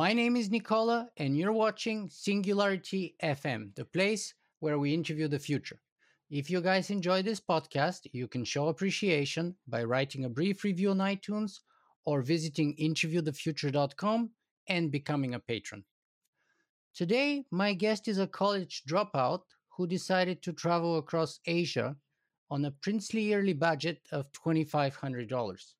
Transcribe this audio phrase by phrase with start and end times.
[0.00, 5.38] My name is Nikola, and you're watching Singularity FM, the place where we interview the
[5.38, 5.78] future.
[6.30, 10.92] If you guys enjoy this podcast, you can show appreciation by writing a brief review
[10.92, 11.58] on iTunes
[12.06, 14.30] or visiting interviewthefuture.com
[14.68, 15.84] and becoming a patron.
[16.94, 19.42] Today, my guest is a college dropout
[19.76, 21.94] who decided to travel across Asia
[22.50, 25.74] on a princely yearly budget of $2,500.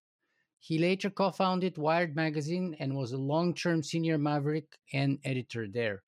[0.62, 5.66] He later co founded Wired Magazine and was a long term senior maverick and editor
[5.66, 6.02] there.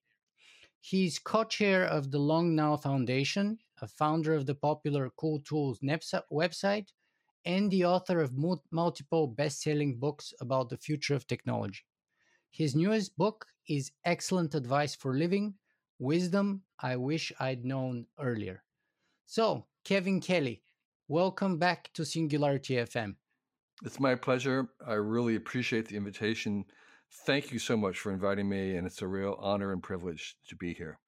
[0.80, 5.80] He's co chair of the Long Now Foundation, a founder of the popular Cool Tools
[5.80, 6.88] website,
[7.46, 8.36] and the author of
[8.70, 11.84] multiple best selling books about the future of technology.
[12.50, 15.54] His newest book is Excellent Advice for Living
[15.98, 18.64] Wisdom I Wish I'd Known Earlier.
[19.24, 20.62] So, Kevin Kelly,
[21.08, 23.16] welcome back to Singularity FM.
[23.84, 24.68] It's my pleasure.
[24.86, 26.64] I really appreciate the invitation.
[27.26, 30.56] Thank you so much for inviting me, and it's a real honor and privilege to
[30.56, 30.98] be here.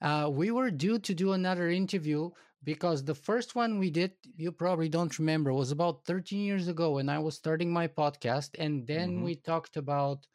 [0.00, 2.30] Uh, we were due to do another interview
[2.64, 6.92] because the first one we did, you probably don't remember, was about 13 years ago
[6.92, 8.50] when I was starting my podcast.
[8.58, 9.24] And then mm-hmm.
[9.24, 10.26] we talked about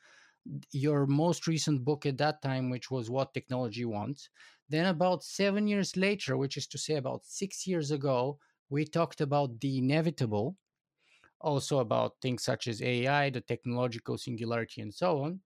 [0.72, 4.30] your most recent book at that time, which was What Technology Wants.
[4.70, 8.38] Then, about seven years later, which is to say about six years ago,
[8.70, 10.58] we talked about the inevitable
[11.46, 15.42] also about things such as AI, the technological singularity, and so on.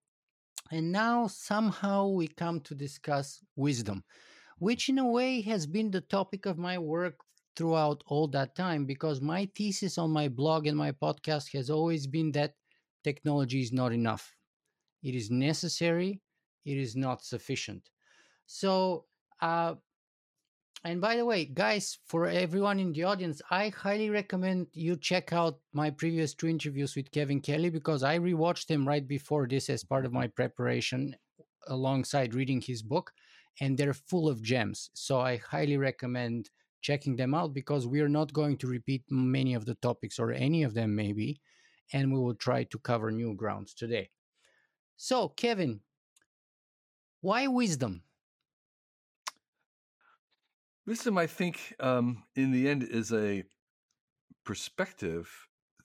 [0.72, 4.04] And now somehow we come to discuss wisdom,
[4.60, 7.20] which in a way has been the topic of my work
[7.56, 12.08] throughout all that time because my thesis on my blog and my podcast has always
[12.08, 12.56] been that
[13.04, 14.36] technology is not enough.
[15.04, 16.22] It is necessary,
[16.66, 17.90] it is not sufficient.
[18.48, 19.08] So,
[19.42, 19.76] uh,
[20.86, 25.34] and by the way, guys, for everyone in the audience, I highly recommend you check
[25.34, 29.70] out my previous two interviews with Kevin Kelly because I rewatched them right before this
[29.70, 31.16] as part of my preparation
[31.68, 33.12] alongside reading his book,
[33.60, 34.90] and they're full of gems.
[34.94, 36.50] So I highly recommend
[36.82, 40.32] checking them out because we are not going to repeat many of the topics or
[40.32, 41.42] any of them, maybe,
[41.92, 44.10] and we will try to cover new grounds today.
[44.96, 45.82] So, Kevin,
[47.22, 48.04] why wisdom?
[50.90, 53.44] Wisdom, I think, um, in the end, is a
[54.44, 55.30] perspective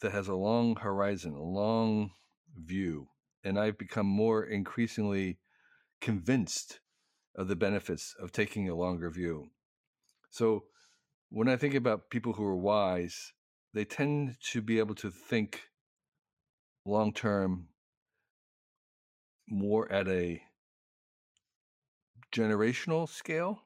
[0.00, 2.12] that has a long horizon, a long
[2.56, 3.08] view.
[3.44, 5.40] And I've become more increasingly
[6.00, 6.80] convinced
[7.36, 9.50] of the benefits of taking a longer view.
[10.30, 10.64] So
[11.28, 13.34] when I think about people who are wise,
[13.74, 15.68] they tend to be able to think
[16.86, 17.68] long term
[19.46, 20.40] more at a
[22.32, 23.63] generational scale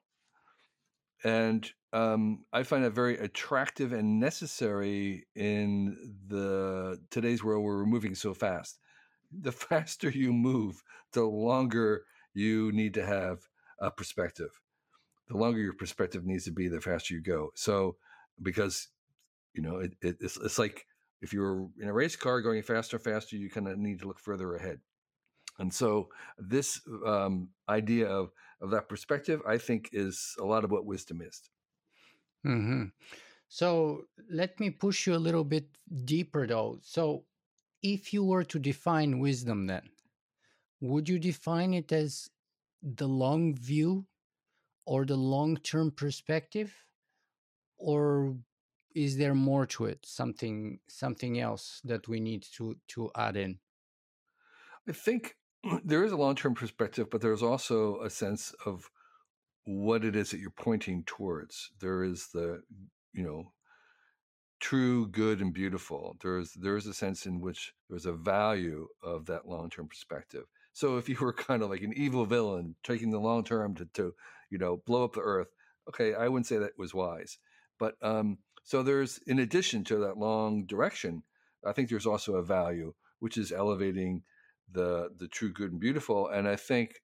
[1.23, 7.85] and um, I find that very attractive and necessary in the today's world where we're
[7.85, 8.79] moving so fast.
[9.31, 13.39] The faster you move, the longer you need to have
[13.79, 14.61] a perspective.
[15.27, 17.51] The longer your perspective needs to be, the faster you go.
[17.55, 17.97] So,
[18.41, 18.87] because
[19.53, 20.85] you know, it, it, it's, it's like
[21.21, 24.07] if you're in a race car going faster and faster, you kind of need to
[24.07, 24.79] look further ahead.
[25.57, 28.31] And so, this um, idea of
[28.61, 31.49] of that perspective, I think is a lot of what wisdom is.
[32.45, 32.85] Mm-hmm.
[33.47, 35.67] So let me push you a little bit
[36.05, 36.79] deeper, though.
[36.81, 37.25] So,
[37.81, 39.89] if you were to define wisdom, then
[40.81, 42.29] would you define it as
[42.83, 44.05] the long view
[44.85, 46.73] or the long term perspective,
[47.77, 48.35] or
[48.95, 50.05] is there more to it?
[50.05, 53.59] Something something else that we need to to add in?
[54.87, 55.35] I think
[55.83, 58.89] there is a long term perspective, but there's also a sense of
[59.65, 61.71] what it is that you're pointing towards.
[61.79, 62.61] There is the,
[63.13, 63.51] you know,
[64.59, 66.17] true, good, and beautiful.
[66.21, 69.87] There is there is a sense in which there's a value of that long term
[69.87, 70.45] perspective.
[70.73, 73.85] So if you were kind of like an evil villain taking the long term to,
[73.93, 74.13] to
[74.49, 75.49] you know blow up the earth,
[75.89, 77.37] okay, I wouldn't say that was wise.
[77.79, 81.23] But um, so there's in addition to that long direction,
[81.65, 84.23] I think there's also a value which is elevating
[84.71, 87.01] the the true good and beautiful and i think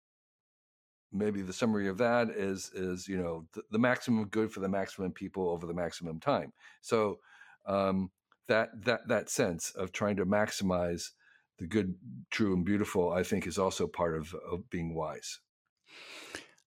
[1.15, 4.69] maybe the summary of that is is you know the, the maximum good for the
[4.69, 6.51] maximum people over the maximum time.
[6.81, 7.19] So
[7.65, 8.11] um,
[8.47, 11.11] that that that sense of trying to maximize
[11.57, 11.95] the good
[12.31, 15.39] true and beautiful i think is also part of, of being wise.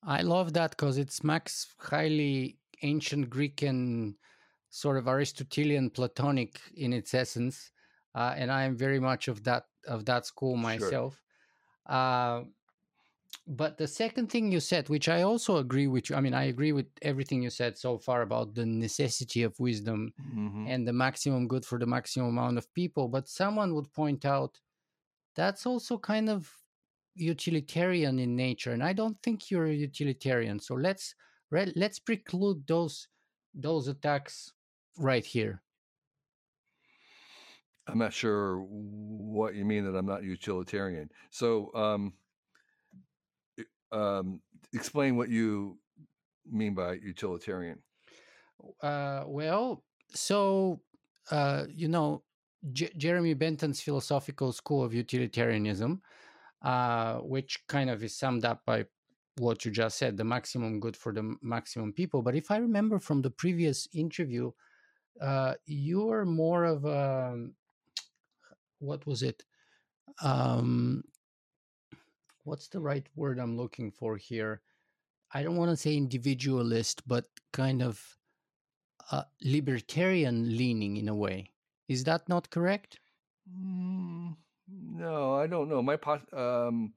[0.05, 4.15] I love that because it's max highly ancient greek and
[4.69, 7.71] sort of aristotelian platonic in its essence
[8.13, 11.19] uh, and i am very much of that of that school myself.
[11.87, 11.95] Sure.
[11.95, 12.43] Uh,
[13.47, 16.45] but the second thing you said, which I also agree with you, I mean, I
[16.45, 20.67] agree with everything you said so far about the necessity of wisdom mm-hmm.
[20.67, 23.09] and the maximum good for the maximum amount of people.
[23.09, 24.59] But someone would point out
[25.35, 26.49] that's also kind of
[27.15, 30.59] utilitarian in nature, and I don't think you're a utilitarian.
[30.59, 31.15] So let's
[31.51, 33.07] let's preclude those
[33.53, 34.53] those attacks
[34.97, 35.61] right here.
[37.87, 41.09] I'm not sure what you mean that I'm not utilitarian.
[41.31, 42.13] So, um,
[43.91, 44.41] um,
[44.73, 45.79] explain what you
[46.49, 47.79] mean by utilitarian.
[48.81, 49.83] Uh, well,
[50.13, 50.81] so
[51.31, 52.23] uh, you know,
[52.71, 56.01] J- Jeremy Bentham's philosophical school of utilitarianism,
[56.61, 58.85] uh, which kind of is summed up by
[59.37, 62.21] what you just said the maximum good for the maximum people.
[62.21, 64.51] But if I remember from the previous interview,
[65.19, 67.47] uh, you're more of a
[68.83, 69.43] what was it?
[70.21, 71.03] Um,
[72.43, 74.61] what's the right word I'm looking for here?
[75.33, 77.99] I don't want to say individualist, but kind of
[79.11, 81.49] uh, libertarian leaning in a way.
[81.87, 82.99] Is that not correct?
[83.49, 84.35] Mm,
[84.69, 85.81] no, I don't know.
[85.81, 85.97] My
[86.33, 86.93] um,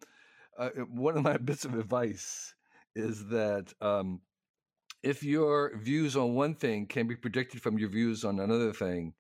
[0.58, 2.54] uh, one of my bits of advice
[2.94, 4.20] is that um,
[5.02, 9.14] if your views on one thing can be predicted from your views on another thing,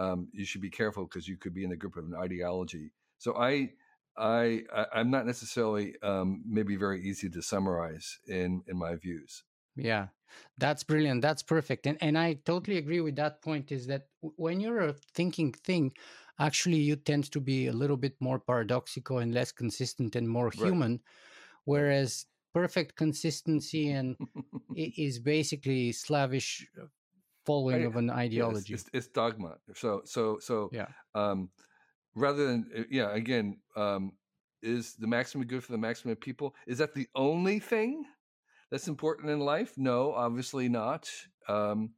[0.00, 2.92] um, you should be careful because you could be in the group of an ideology.
[3.18, 3.70] So I
[4.16, 9.44] I, I am not necessarily um, maybe very easy to summarize in in my views.
[9.76, 10.08] Yeah,
[10.58, 11.22] that's brilliant.
[11.22, 11.86] That's perfect.
[11.86, 13.70] And and I totally agree with that point.
[13.70, 15.92] Is that when you're a thinking thing,
[16.38, 20.50] actually you tend to be a little bit more paradoxical and less consistent and more
[20.50, 21.00] human, right.
[21.64, 24.16] whereas perfect consistency and
[24.76, 26.66] is basically slavish
[27.46, 28.72] following of an ideology.
[28.72, 29.56] Yes, it's, it's, dogma.
[29.74, 30.86] So so so yeah.
[31.14, 31.50] Um,
[32.14, 34.12] rather than uh, yeah again um,
[34.62, 38.04] is the maximum good for the maximum people is that the only thing
[38.70, 41.08] that's important in life no obviously not
[41.48, 41.90] um,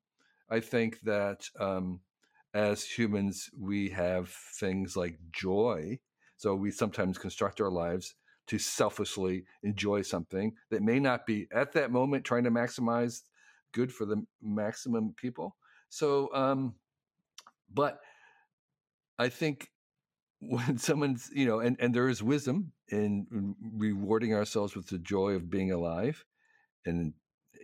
[0.50, 2.00] i think that um,
[2.54, 4.28] as humans we have
[4.58, 5.98] things like joy
[6.36, 8.14] so we sometimes construct our lives
[8.48, 13.22] to selfishly enjoy something that may not be at that moment trying to maximize
[13.72, 15.56] good for the maximum people.
[15.88, 16.74] So um,
[17.72, 18.00] but
[19.18, 19.70] i think
[20.40, 25.32] when someone's you know and and there is wisdom in rewarding ourselves with the joy
[25.32, 26.24] of being alive
[26.86, 27.14] and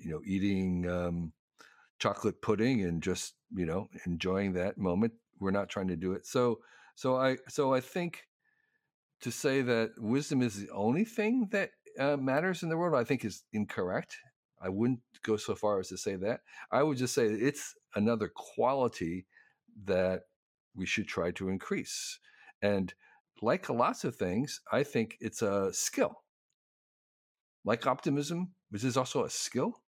[0.02, 1.32] you know eating um,
[1.98, 5.12] chocolate pudding and just you know enjoying that moment.
[5.40, 6.26] We're not trying to do it.
[6.26, 6.60] So
[6.94, 8.26] so i so i think
[9.20, 13.04] to say that wisdom is the only thing that uh, matters in the world i
[13.04, 14.16] think is incorrect
[14.62, 16.40] i wouldn't go so far as to say that
[16.70, 19.26] i would just say it's another quality
[19.84, 20.22] that
[20.74, 22.18] we should try to increase
[22.62, 22.94] and
[23.42, 26.22] like lots of things, I think it's a skill.
[27.64, 29.82] Like optimism, which is also a skill,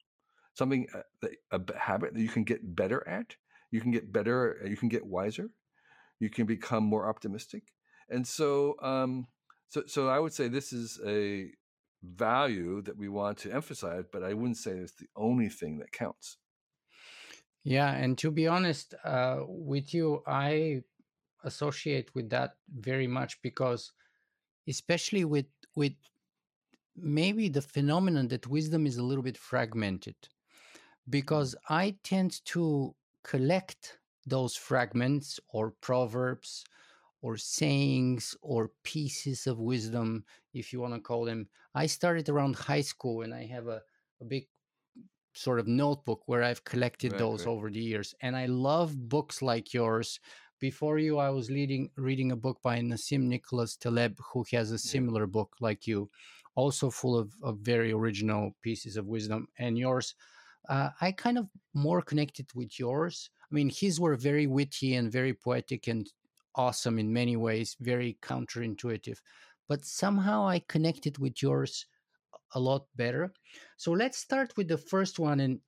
[0.55, 3.37] something, uh, a habit that you can get better at.
[3.71, 5.51] You can get better, you can get wiser,
[6.21, 7.65] you can become more optimistic.
[8.09, 9.27] And so, um,
[9.69, 11.51] so, so I would say this is a
[12.03, 15.93] value that we want to emphasize, but I wouldn't say it's the only thing that
[15.93, 16.39] counts.
[17.65, 20.83] Yeah, and to be honest uh, with you, I
[21.45, 23.93] associate with that very much because
[24.69, 25.47] especially with
[25.77, 25.95] with
[26.97, 30.17] maybe the phenomenon that wisdom is a little bit fragmented
[31.09, 32.95] because i tend to
[33.25, 36.65] collect those fragments or proverbs
[37.21, 42.55] or sayings or pieces of wisdom if you want to call them i started around
[42.55, 43.81] high school and i have a,
[44.21, 44.47] a big
[45.35, 47.53] sort of notebook where i've collected right, those right.
[47.53, 50.21] over the years and i love books like yours
[50.61, 54.79] before you, I was leading, reading a book by Nassim Nicholas Taleb, who has a
[54.79, 55.27] similar yeah.
[55.27, 56.11] book like you,
[56.55, 59.47] also full of, of very original pieces of wisdom.
[59.59, 60.15] And yours,
[60.69, 63.31] uh, I kind of more connected with yours.
[63.41, 66.09] I mean, his were very witty and very poetic and
[66.59, 69.19] awesome in many ways, very counterintuitive.
[69.69, 71.87] But somehow I connected with yours
[72.55, 73.33] a lot better.
[73.77, 75.61] So let's start with the first one and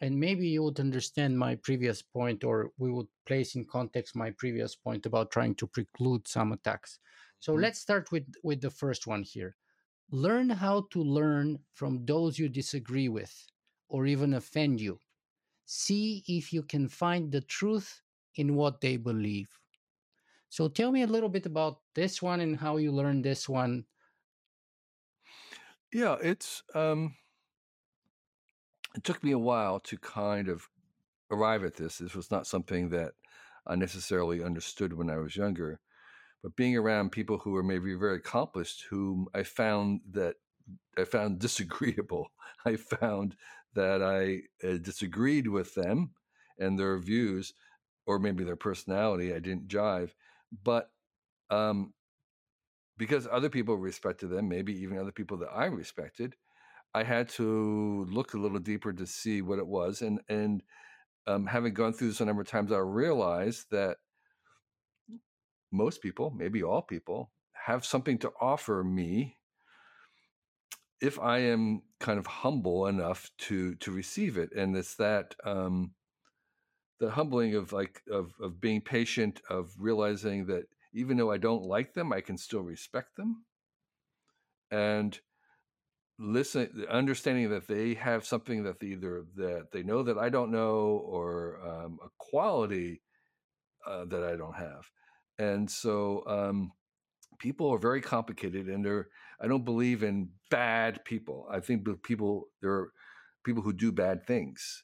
[0.00, 4.30] and maybe you would understand my previous point or we would place in context my
[4.30, 6.98] previous point about trying to preclude some attacks
[7.40, 7.62] so mm-hmm.
[7.62, 9.56] let's start with with the first one here
[10.10, 13.34] learn how to learn from those you disagree with
[13.88, 14.98] or even offend you
[15.66, 18.00] see if you can find the truth
[18.36, 19.48] in what they believe
[20.48, 23.84] so tell me a little bit about this one and how you learned this one
[25.92, 27.14] yeah it's um
[28.94, 30.68] it took me a while to kind of
[31.30, 31.98] arrive at this.
[31.98, 33.14] This was not something that
[33.66, 35.80] I necessarily understood when I was younger,
[36.42, 40.36] but being around people who were maybe very accomplished, whom I found that
[40.96, 42.32] I found disagreeable.
[42.64, 43.36] I found
[43.74, 46.14] that I uh, disagreed with them
[46.58, 47.54] and their views,
[48.06, 49.34] or maybe their personality.
[49.34, 50.12] I didn't jive,
[50.64, 50.90] but
[51.50, 51.92] um,
[52.96, 56.34] because other people respected them, maybe even other people that I respected,
[56.94, 60.02] I had to look a little deeper to see what it was.
[60.02, 60.62] And and
[61.26, 63.98] um, having gone through this a number of times, I realized that
[65.70, 67.30] most people, maybe all people,
[67.66, 69.36] have something to offer me
[71.00, 74.52] if I am kind of humble enough to to receive it.
[74.52, 75.92] And it's that um,
[77.00, 81.62] the humbling of like of of being patient, of realizing that even though I don't
[81.62, 83.44] like them, I can still respect them.
[84.70, 85.18] And
[86.18, 90.50] listen understanding that they have something that they either that they know that i don't
[90.50, 93.00] know or um, a quality
[93.86, 94.90] uh, that i don't have.
[95.38, 96.72] And so um,
[97.38, 99.08] people are very complicated and they're
[99.40, 101.46] i don't believe in bad people.
[101.50, 102.92] I think people there are
[103.44, 104.82] people who do bad things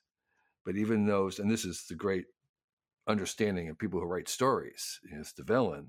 [0.64, 2.26] but even those and this is the great
[3.06, 5.86] understanding of people who write stories is the villain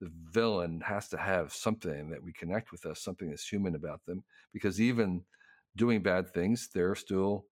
[0.00, 4.04] the villain has to have something that we connect with us, something that's human about
[4.04, 5.22] them, because even
[5.74, 7.46] doing bad things, there are still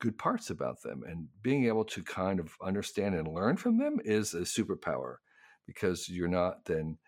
[0.00, 1.02] good parts about them.
[1.06, 5.16] And being able to kind of understand and learn from them is a superpower
[5.66, 6.98] because you're not then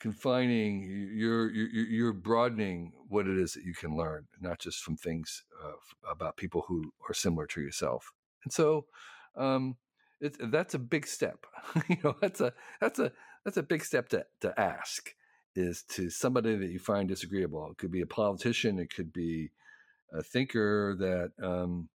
[0.00, 0.82] confining
[1.14, 5.44] you're you're, you're broadening what it is that you can learn not just from things
[5.64, 5.72] uh,
[6.10, 8.12] about people who are similar to yourself
[8.44, 8.86] and so
[9.36, 9.76] um,
[10.20, 11.46] that's a big step
[11.88, 13.10] you know that's a that's a
[13.44, 15.14] that's a big step to, to ask
[15.56, 17.70] is to somebody that you find disagreeable.
[17.70, 19.50] It could be a politician, it could be
[20.12, 21.88] a thinker that um,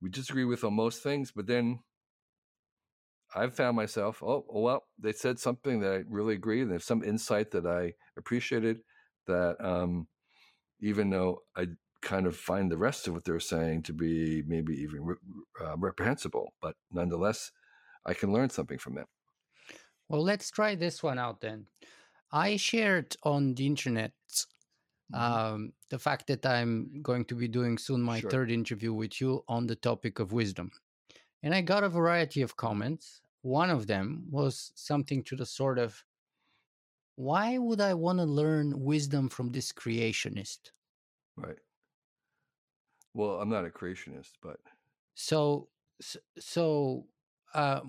[0.00, 1.80] we disagree with on most things, but then
[3.34, 7.02] I've found myself, oh, well, they said something that I really agree, and there's some
[7.02, 8.80] insight that I appreciated
[9.26, 10.06] that um,
[10.80, 11.66] even though I
[12.02, 15.16] kind of find the rest of what they're saying to be maybe even re-
[15.60, 17.50] uh, reprehensible, but nonetheless,
[18.04, 19.06] I can learn something from them.
[20.08, 21.66] Well, let's try this one out then.
[22.32, 24.12] I shared on the internet
[25.12, 25.14] mm-hmm.
[25.20, 28.30] um, the fact that I'm going to be doing soon my sure.
[28.30, 30.70] third interview with you on the topic of wisdom.
[31.46, 33.20] And I got a variety of comments.
[33.42, 36.04] One of them was something to the sort of,
[37.14, 40.72] why would I want to learn wisdom from this creationist?
[41.36, 41.60] Right.
[43.14, 44.58] Well, I'm not a creationist, but
[45.14, 45.68] so
[46.36, 47.06] so
[47.54, 47.82] uh,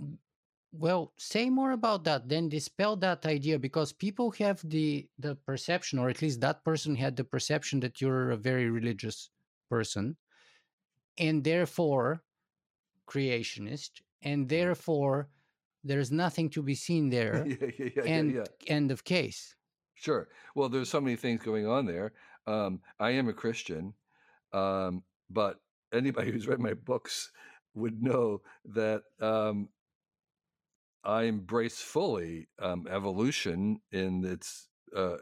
[0.72, 2.30] well, say more about that.
[2.30, 6.96] Then dispel that idea because people have the the perception, or at least that person
[6.96, 9.32] had the perception that you're a very religious
[9.68, 10.16] person,
[11.18, 12.22] and therefore
[13.08, 15.30] creationist, and therefore
[15.84, 17.46] there's nothing to be seen there.
[17.48, 19.56] yeah, yeah, yeah, and yeah, end of case.
[19.96, 20.28] Sure.
[20.54, 22.14] Well, there's so many things going on there.
[22.46, 23.94] Um, I am a Christian,
[24.54, 25.60] um, but
[25.92, 27.32] anybody who's read my books
[27.74, 29.70] would know that um,
[31.04, 35.18] I embrace fully um, evolution in its uh,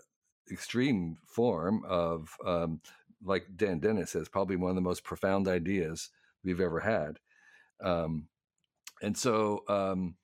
[0.52, 2.82] extreme form of, um,
[3.24, 6.10] like Dan Dennett says, probably one of the most profound ideas
[6.44, 7.18] we've ever had.
[7.82, 8.28] Um,
[9.02, 10.16] and so, um,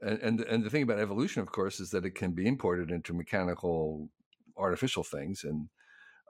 [0.00, 3.12] and, and the thing about evolution, of course, is that it can be imported into
[3.12, 4.08] mechanical,
[4.56, 5.68] artificial things, and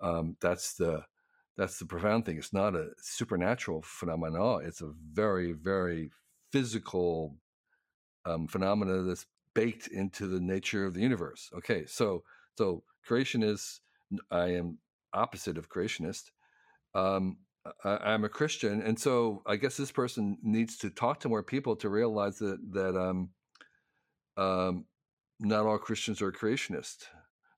[0.00, 1.02] um, that's the
[1.56, 2.38] that's the profound thing.
[2.38, 4.62] It's not a supernatural phenomenon.
[4.64, 6.10] It's a very, very
[6.52, 7.34] physical
[8.24, 11.50] um, phenomena that's baked into the nature of the universe.
[11.56, 12.22] Okay, so
[12.56, 13.80] so creation is
[14.30, 14.78] I am
[15.12, 16.30] opposite of creationist.
[16.94, 17.38] Um,
[17.84, 21.42] I, am a Christian, and so I guess this person needs to talk to more
[21.42, 23.30] people to realize that that um,
[24.36, 24.84] um,
[25.40, 27.04] not all Christians are creationists.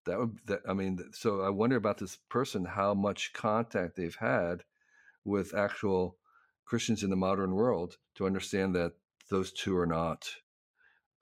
[0.07, 4.17] That would that I mean, so I wonder about this person how much contact they've
[4.17, 4.65] had
[5.25, 6.17] with actual
[6.65, 8.93] Christians in the modern world to understand that
[9.29, 10.31] those two are not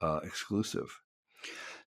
[0.01, 1.01] uh, exclusive.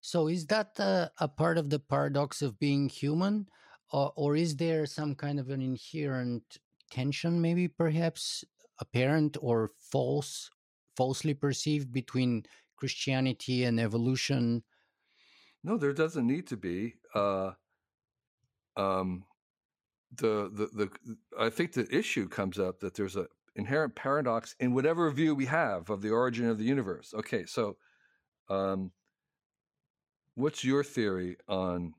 [0.01, 3.47] So, is that uh, a part of the paradox of being human,
[3.91, 6.57] or, or is there some kind of an inherent
[6.93, 8.43] tension, maybe perhaps
[8.79, 10.49] apparent or false,
[10.95, 12.43] falsely perceived between
[12.75, 14.63] Christianity and evolution?
[15.63, 16.95] No, there doesn't need to be.
[17.15, 17.51] Uh,
[18.77, 19.23] um,
[20.17, 24.73] the, the the I think the issue comes up that there's a inherent paradox in
[24.73, 27.13] whatever view we have of the origin of the universe.
[27.13, 27.77] Okay, so
[28.49, 28.91] um,
[30.35, 31.93] what's your theory on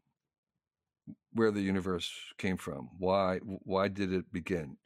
[1.33, 2.91] where the universe came from?
[2.99, 4.77] Why why did it begin?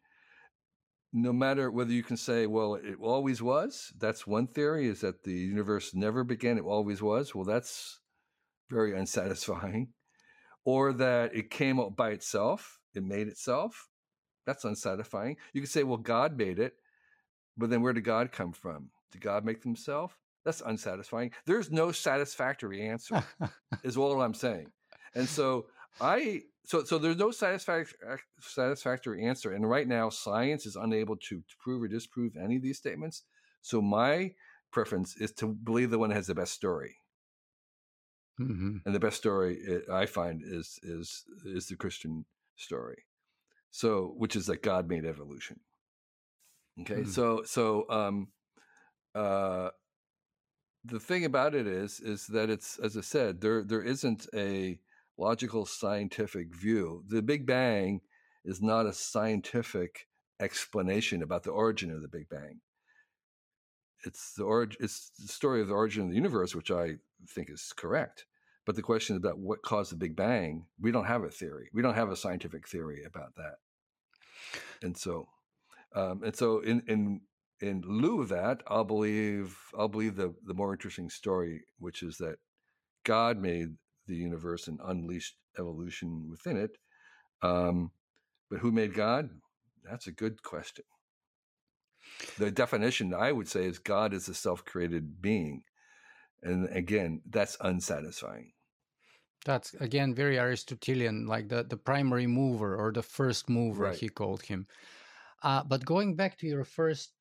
[1.13, 3.93] No matter whether you can say, well, it always was.
[3.99, 7.35] That's one theory: is that the universe never began; it always was.
[7.35, 8.01] Well, that's
[8.71, 9.89] very unsatisfying.
[10.65, 13.89] or that it came out by itself, it made itself.
[14.45, 15.37] That's unsatisfying.
[15.55, 16.75] You could say, well, God made it,
[17.57, 18.91] but then where did God come from?
[19.11, 20.19] Did God make himself?
[20.45, 21.31] That's unsatisfying.
[21.47, 23.25] There's no satisfactory answer,
[23.83, 24.67] is all I'm saying.
[25.15, 25.69] And so
[26.03, 29.53] I so so there's no satisfactory satisfactory answer.
[29.53, 33.23] And right now, science is unable to, to prove or disprove any of these statements.
[33.63, 34.33] So my
[34.71, 36.97] preference is to believe the one that has the best story.
[38.39, 38.77] Mm-hmm.
[38.85, 43.03] And the best story eh, I find is is is the Christian story.
[43.71, 45.61] So which is that God made evolution.
[46.83, 47.11] Okay, mm-hmm.
[47.11, 48.29] so so um,
[49.15, 49.71] uh,
[50.85, 54.79] the thing about it is is that it's as I said there there isn't a
[55.19, 57.03] logical scientific view.
[57.09, 58.01] The Big Bang
[58.45, 60.07] is not a scientific
[60.41, 62.61] explanation about the origin of the Big Bang.
[64.05, 64.79] It's the origin.
[64.81, 66.95] It's the story of the origin of the universe, which I
[67.29, 68.27] think is correct.
[68.65, 71.69] But the question about what caused the Big Bang, we don't have a theory.
[71.73, 73.57] We don't have a scientific theory about that.
[74.83, 75.29] And so,
[75.95, 77.21] um, and so in in
[77.61, 82.19] in lieu of that, I'll believe I'll believe the the more interesting story, which is
[82.19, 82.37] that
[83.05, 83.75] God made
[84.09, 86.79] the universe and unleashed evolution within it.
[87.43, 87.93] Um,
[88.51, 89.31] but who made God?
[89.85, 90.85] That's a good question.
[92.39, 95.63] The definition I would say is God is a self-created being,
[96.43, 98.53] and again, that's unsatisfying.
[99.45, 103.97] That's again very Aristotelian, like the the primary mover or the first mover, right.
[103.97, 104.67] he called him.
[105.43, 107.13] Uh, but going back to your first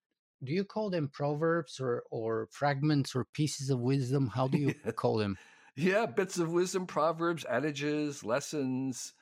[0.43, 4.73] do you call them proverbs or or fragments or pieces of wisdom how do you
[4.95, 5.37] call them
[5.77, 9.13] yeah bits of wisdom proverbs adages lessons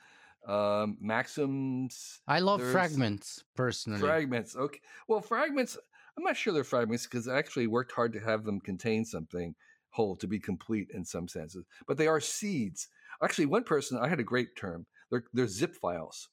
[0.47, 5.77] um, maxims i love There's fragments personally fragments okay well fragments
[6.17, 9.55] i'm not sure they're fragments because i actually worked hard to have them contain something
[9.89, 12.89] whole to be complete in some senses but they are seeds
[13.23, 16.29] actually one person i had a great term they're, they're zip files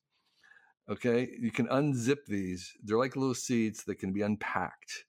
[0.88, 2.76] Okay, you can unzip these.
[2.82, 5.04] They're like little seeds that can be unpacked.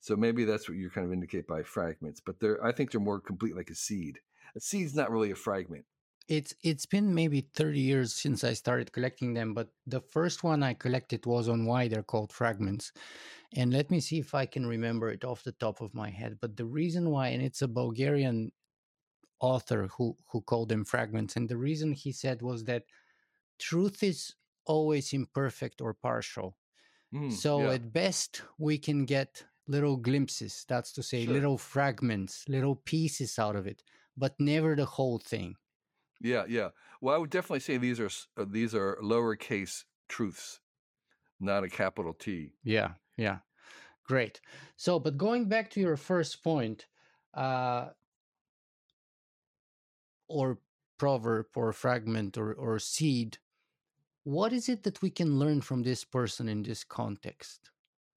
[0.00, 3.00] So maybe that's what you kind of indicate by fragments, but they're I think they're
[3.00, 4.20] more complete like a seed.
[4.56, 5.84] A seed's not really a fragment.
[6.28, 10.62] It's it's been maybe 30 years since I started collecting them, but the first one
[10.62, 12.92] I collected was on why they're called fragments.
[13.56, 16.36] And let me see if I can remember it off the top of my head.
[16.40, 18.52] But the reason why, and it's a Bulgarian
[19.40, 22.84] author who who called them fragments, and the reason he said was that
[23.58, 24.34] truth is
[24.66, 26.56] always imperfect or partial.
[27.12, 27.72] Mm, so yeah.
[27.72, 31.34] at best, we can get little glimpses, that's to say, sure.
[31.34, 33.82] little fragments, little pieces out of it,
[34.18, 35.56] but never the whole thing.
[36.20, 36.70] Yeah, yeah.
[37.00, 40.60] Well, I would definitely say these are uh, these are lowercase truths,
[41.38, 42.54] not a capital T.
[42.64, 43.38] Yeah, yeah.
[44.04, 44.40] Great.
[44.76, 46.86] So, but going back to your first point,
[47.34, 47.90] uh,
[50.28, 50.58] or
[50.98, 53.38] proverb or fragment or, or seed,
[54.24, 57.70] what is it that we can learn from this person in this context?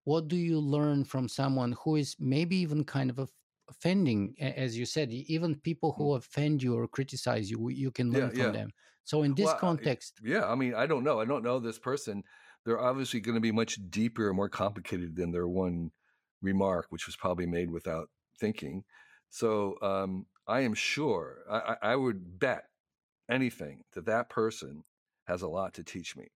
[0.03, 3.31] What do you learn from someone who is maybe even kind of
[3.71, 6.17] offending, as you said, even people who mm.
[6.17, 8.59] offend you or criticize you, you can learn yeah, from yeah.
[8.59, 8.69] them.
[9.03, 11.79] So in this well, context, yeah, I mean, I don't know, I don't know this
[11.79, 12.23] person.
[12.65, 15.91] They're obviously going to be much deeper and more complicated than their one
[16.41, 18.83] remark, which was probably made without thinking.
[19.29, 22.65] So um, I am sure, I, I would bet
[23.29, 24.83] anything that that person
[25.25, 26.27] has a lot to teach me.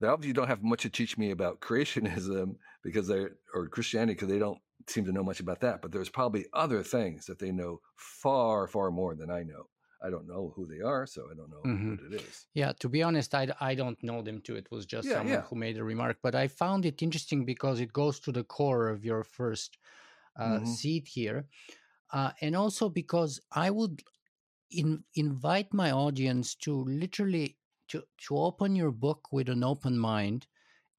[0.00, 4.28] They obviously don't have much to teach me about creationism because they or Christianity because
[4.28, 4.58] they don't
[4.88, 5.82] seem to know much about that.
[5.82, 9.68] But there's probably other things that they know far, far more than I know.
[10.02, 11.90] I don't know who they are, so I don't know mm-hmm.
[11.96, 12.46] what it is.
[12.54, 14.54] Yeah, to be honest, I, I don't know them too.
[14.54, 15.40] It was just yeah, someone yeah.
[15.42, 16.18] who made a remark.
[16.22, 19.76] But I found it interesting because it goes to the core of your first
[20.38, 20.66] uh, mm-hmm.
[20.66, 21.46] seed here.
[22.12, 24.02] Uh, and also because I would
[24.70, 27.56] in, invite my audience to literally
[27.88, 30.46] to, to open your book with an open mind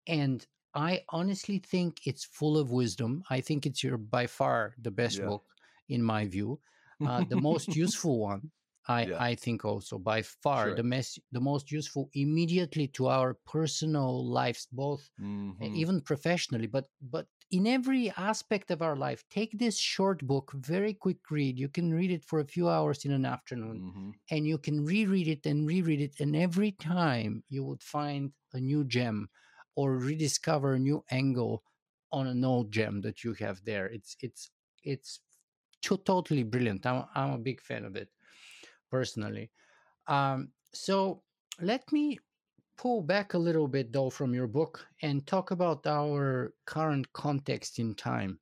[0.08, 4.92] and i honestly think it's full of wisdom i think it's your by far the
[4.92, 5.26] best yeah.
[5.26, 5.44] book
[5.90, 6.60] in my view
[7.06, 8.52] uh, the most useful one
[8.88, 9.22] I, yeah.
[9.22, 10.76] I think also by far sure.
[10.76, 15.76] the mes- the most useful immediately to our personal lives both mm-hmm.
[15.76, 19.24] even professionally but but in every aspect of our life.
[19.30, 21.58] Take this short book, very quick read.
[21.58, 24.10] You can read it for a few hours in an afternoon mm-hmm.
[24.30, 26.20] and you can reread it and reread it.
[26.20, 29.30] And every time you would find a new gem
[29.80, 31.64] or rediscover a new angle
[32.12, 33.88] on an old gem that you have there.
[33.98, 34.52] It's, it's,
[34.84, 35.22] it's
[35.82, 36.86] totally brilliant.
[36.86, 38.10] I'm, I'm a big fan of it
[38.92, 39.52] personally.
[40.08, 41.24] Um, so
[41.62, 42.20] let me
[42.78, 47.80] pull back a little bit, though, from your book and talk about our current context
[47.80, 48.40] in time.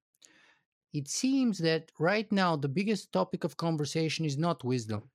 [0.93, 5.11] It seems that right now the biggest topic of conversation is not wisdom.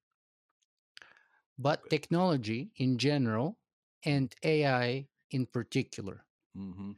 [1.59, 3.59] but technology in general
[4.05, 6.25] and AI in particular.
[6.57, 6.93] Mm-hmm.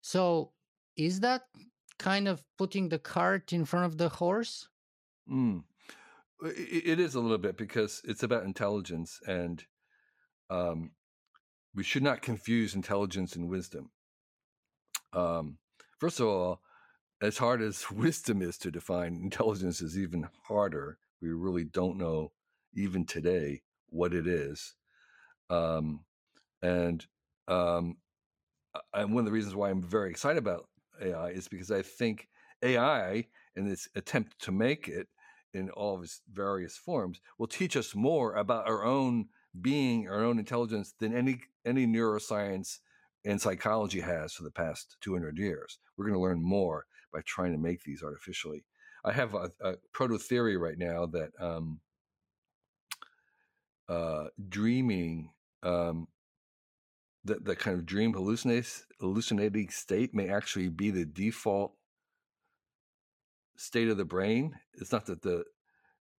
[0.00, 0.52] So,
[0.96, 1.42] is that
[1.98, 4.68] kind of putting the cart in front of the horse?
[5.30, 5.64] Mm.
[6.42, 9.64] It is a little bit because it's about intelligence, and
[10.50, 10.90] um,
[11.74, 13.90] we should not confuse intelligence and wisdom.
[15.12, 15.58] Um,
[15.98, 16.60] first of all,
[17.22, 20.98] as hard as wisdom is to define, intelligence is even harder.
[21.22, 22.32] We really don't know,
[22.74, 24.74] even today, what it is.
[25.48, 26.04] Um,
[26.62, 27.06] and
[27.48, 27.96] um,
[28.92, 30.68] and one of the reasons why I'm very excited about
[31.02, 32.28] AI is because I think
[32.62, 33.26] AI
[33.56, 35.08] and its attempt to make it
[35.52, 39.26] in all of its various forms will teach us more about our own
[39.60, 42.78] being, our own intelligence than any any neuroscience
[43.24, 45.78] and psychology has for the past 200 years.
[45.96, 48.64] We're going to learn more by trying to make these artificially.
[49.04, 51.80] I have a, a proto theory right now that um,
[53.88, 55.30] uh, dreaming,
[55.62, 56.08] um,
[57.24, 61.74] that the kind of dream hallucinating state may actually be the default
[63.56, 64.54] state of the brain.
[64.74, 65.44] It's not that the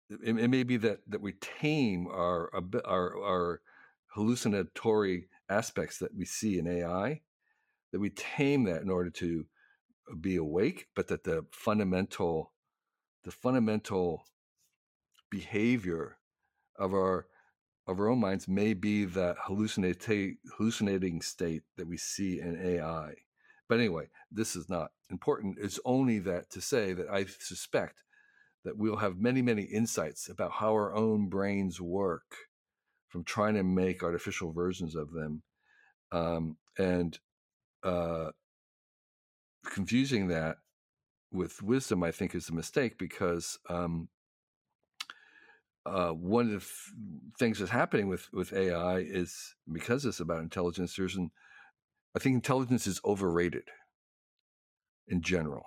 [0.10, 2.50] it, it may be that that we tame our
[2.86, 3.62] our our
[4.16, 7.22] hallucinatory aspects that we see in AI,
[7.92, 9.46] that we tame that in order to
[10.20, 12.54] be awake, but that the fundamental
[13.24, 14.26] the fundamental
[15.30, 16.18] behavior
[16.78, 17.28] of our
[17.88, 23.14] of our own minds may be that hallucinating state that we see in AI.
[23.68, 25.58] But anyway, this is not important.
[25.60, 28.04] It's only that to say that I suspect
[28.64, 32.36] that we'll have many, many insights about how our own brains work
[33.10, 35.44] from trying to make artificial versions of them.
[36.12, 37.18] Um, and
[37.84, 38.32] uh,
[39.66, 40.58] confusing that
[41.32, 44.10] with wisdom, I think, is a mistake because um,
[45.86, 46.92] uh, one of the f-
[47.38, 51.32] things that's happening with, with AI is because it's about intelligence, there's an,
[52.16, 53.70] I think intelligence is overrated
[55.08, 55.66] in general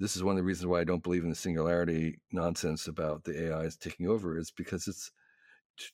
[0.00, 3.24] this is one of the reasons why I don't believe in the singularity nonsense about
[3.24, 5.10] the AIs taking over is because it's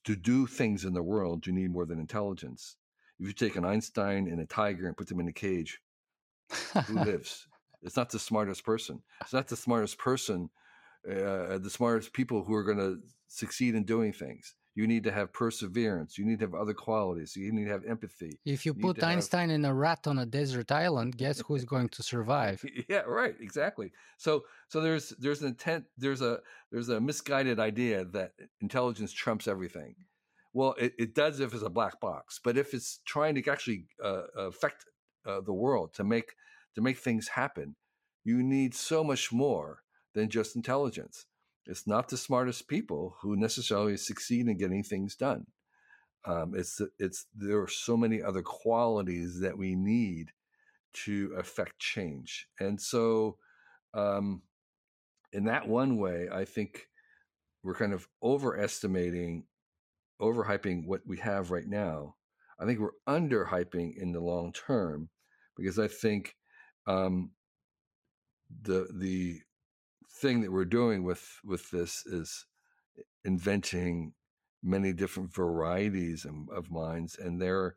[0.05, 2.77] to do things in the world, you need more than intelligence.
[3.19, 5.81] If you take an Einstein and a tiger and put them in a cage,
[6.87, 7.47] who lives?
[7.83, 9.03] It's not the smartest person.
[9.21, 10.51] It's not the smartest person,
[11.09, 14.55] uh, the smartest people who are going to succeed in doing things.
[14.75, 16.19] You need to have perseverance.
[16.19, 17.37] You need to have other qualities.
[17.37, 18.41] You need to have empathy.
[18.45, 19.57] If you, you put Einstein have...
[19.57, 22.65] in a rat on a desert island, guess who's going to survive?
[22.89, 23.93] yeah, right, exactly.
[24.19, 26.41] So so there's there's an intent there's a
[26.73, 29.95] there's a misguided idea that intelligence trumps everything.
[30.53, 33.87] Well, it, it does if it's a black box, but if it's trying to actually
[34.03, 34.87] uh, affect
[35.25, 36.35] uh, the world to make
[36.75, 37.77] to make things happen,
[38.25, 39.84] you need so much more
[40.15, 41.27] than just intelligence.
[41.67, 45.47] It's not the smartest people who necessarily succeed in getting things done.
[46.27, 50.33] Um, it's it's there are so many other qualities that we need
[51.05, 53.37] to affect change, and so
[53.93, 54.43] um,
[55.33, 56.89] in that one way, I think
[57.63, 59.45] we're kind of overestimating,
[60.21, 62.15] overhyping what we have right now.
[62.59, 65.11] I think we're underhyping in the long term
[65.57, 66.37] because I think
[66.87, 67.33] um,
[68.63, 69.41] the the
[70.15, 72.47] thing that we're doing with with this is
[73.25, 74.13] inventing
[74.63, 77.75] many different varieties of, minds, and they're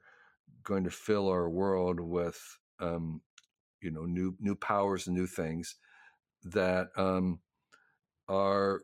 [0.64, 3.22] going to fill our world with um,
[3.82, 5.76] you know new new powers and new things
[6.44, 7.40] that um,
[8.30, 8.84] are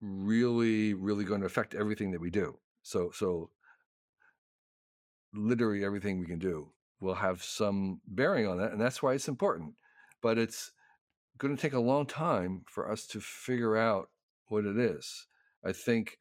[0.00, 2.58] really really going to affect everything that we do.
[2.82, 3.50] So so
[5.34, 6.70] literally everything we can do
[7.00, 9.74] will have some bearing on that, and that's why it's important.
[10.20, 10.72] But it's
[11.38, 14.10] going to take a long time for us to figure out
[14.48, 15.26] what it is.
[15.64, 16.18] I think,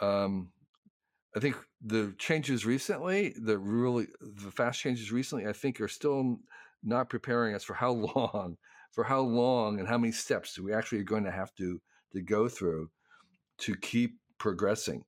[0.00, 0.50] um,
[1.34, 6.38] I think the changes recently, the really the fast changes recently, I think are still
[6.82, 8.56] not preparing us for how long,
[8.92, 11.80] for how long, and how many steps we actually are going to have to
[12.12, 12.90] to go through
[13.58, 15.04] to keep progressing.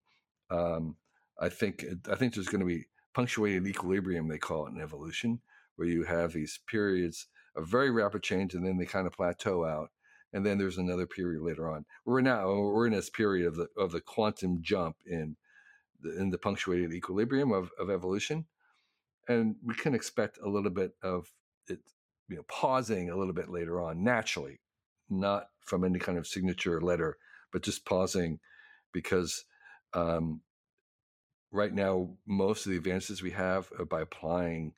[0.51, 0.97] Um,
[1.41, 5.41] I think I think there's going to be punctuated equilibrium, they call it in evolution,
[5.77, 9.65] where you have these periods a very rapid change, and then they kind of plateau
[9.65, 9.91] out.
[10.33, 11.87] And then there's another period later on.
[12.05, 15.37] We're now we're in this period of the of the quantum jump in
[16.01, 18.45] the, in the punctuated equilibrium of, of evolution,
[19.27, 21.33] and we can expect a little bit of
[21.69, 21.81] it,
[22.29, 24.61] you know, pausing a little bit later on naturally,
[25.09, 27.17] not from any kind of signature letter,
[27.53, 28.39] but just pausing
[28.93, 29.45] because
[29.95, 30.41] um,
[31.51, 34.73] right now most of the advances we have are by applying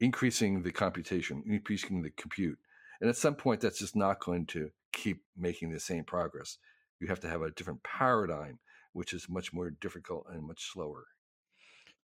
[0.00, 2.58] increasing the computation, increasing the compute.
[3.00, 6.58] And at some point, that's just not going to keep making the same progress.
[7.00, 8.58] You have to have a different paradigm
[8.94, 11.04] which is much more difficult and much slower.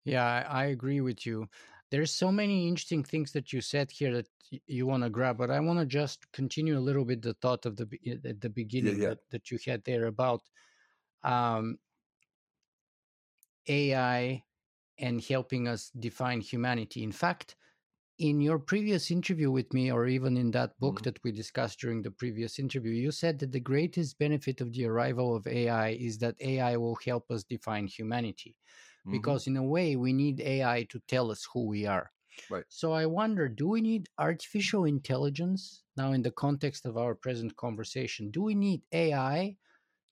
[0.04, 1.48] Yeah, I, agree with you.
[1.90, 4.26] There's so many interesting things that you said here that
[4.66, 7.64] you want to grab, but I want to just continue a little bit the thought
[7.66, 7.86] of the
[8.28, 9.10] at the beginning yeah.
[9.10, 10.42] That, that you had there about
[11.22, 11.78] um,
[13.68, 14.42] AI
[14.98, 17.02] and helping us define humanity.
[17.02, 17.56] In fact,
[18.20, 21.04] in your previous interview with me, or even in that book Mhm.
[21.04, 24.84] that we discussed during the previous interview, you said that the greatest benefit of the
[24.86, 28.56] arrival of AI is that AI will help us define humanity.
[29.04, 29.32] Mhm.
[29.32, 32.12] Because, in a way, we need AI to tell us who we are.
[32.48, 32.66] Right.
[32.68, 37.56] So, I wonder do we need artificial intelligence now in the context of our present
[37.56, 38.30] conversation?
[38.30, 39.58] Do we need AI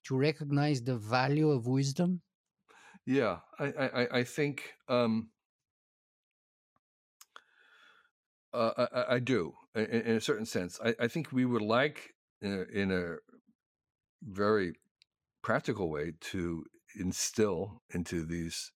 [0.05, 2.21] to recognize the value of wisdom?
[3.05, 5.31] Yeah, I I, I- I think um,
[8.53, 10.79] uh, I, I- do in, in a certain sense.
[10.83, 13.17] I, I think we would like in a, in a
[14.23, 14.73] very
[15.41, 16.65] practical way to
[16.99, 18.71] instill into these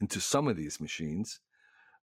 [0.00, 1.40] into some of these machines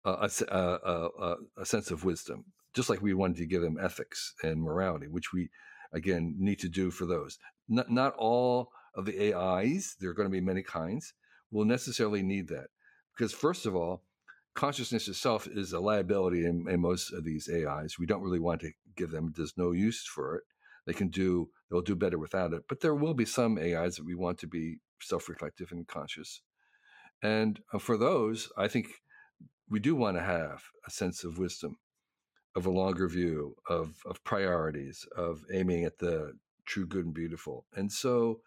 [0.05, 3.45] uh, a, se- uh, uh, uh, a sense of wisdom, just like we wanted to
[3.45, 5.49] give them ethics and morality, which we
[5.93, 7.37] again need to do for those.
[7.67, 11.13] Not not all of the AIs, there are going to be many kinds,
[11.51, 12.67] will necessarily need that
[13.15, 14.03] because first of all,
[14.55, 17.97] consciousness itself is a liability in, in most of these AIs.
[17.97, 19.33] We don't really want to give them.
[19.35, 20.43] There's no use for it.
[20.85, 21.49] They can do.
[21.69, 22.63] They'll do better without it.
[22.67, 26.41] But there will be some AIs that we want to be self-reflective and conscious.
[27.21, 28.87] And uh, for those, I think
[29.69, 31.77] we do want to have a sense of wisdom,
[32.55, 36.33] of a longer view, of of priorities, of aiming at the
[36.65, 37.65] true, good, and beautiful.
[37.75, 38.41] And so,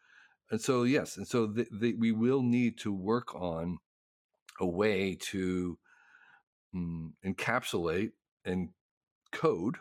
[0.51, 3.79] and so, yes, and so the, the, we will need to work on
[4.61, 5.79] a way to
[6.75, 8.13] mm, encapsulate
[8.45, 8.71] and
[9.33, 9.77] code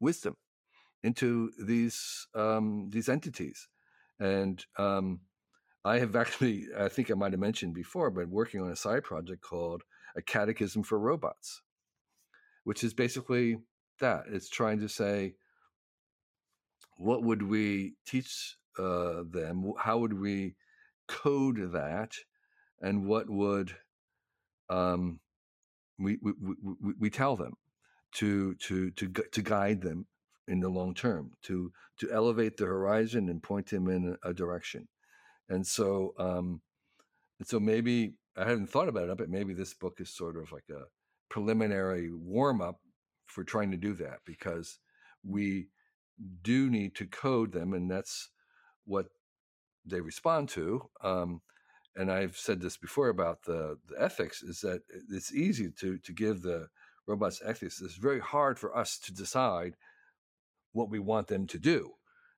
[0.00, 0.36] wisdom
[1.02, 3.68] into these um, these entities.
[4.18, 5.20] And um,
[5.84, 9.04] I have actually, I think I might have mentioned before, been working on a side
[9.04, 9.82] project called
[10.16, 11.60] a catechism for robots,
[12.64, 13.58] which is basically
[14.00, 14.24] that.
[14.30, 15.34] It's trying to say,
[16.96, 19.72] what would we teach uh, them?
[19.78, 20.54] How would we
[21.06, 22.12] code that?
[22.80, 23.76] And what would
[24.70, 25.20] um,
[25.98, 27.54] we, we, we, we tell them
[28.16, 30.06] to, to, to, to guide them
[30.46, 34.88] in the long term, to, to elevate the horizon and point them in a direction.
[35.48, 36.60] And so, um,
[37.38, 40.52] and so maybe I hadn't thought about it, but maybe this book is sort of
[40.52, 40.84] like a
[41.28, 42.80] preliminary warm up
[43.26, 44.78] for trying to do that because
[45.26, 45.68] we
[46.42, 48.30] do need to code them, and that's
[48.84, 49.06] what
[49.84, 50.88] they respond to.
[51.02, 51.40] Um,
[51.96, 56.12] and I've said this before about the, the ethics is that it's easy to to
[56.12, 56.68] give the
[57.06, 57.80] robots ethics.
[57.80, 59.74] It's very hard for us to decide
[60.72, 61.92] what we want them to do,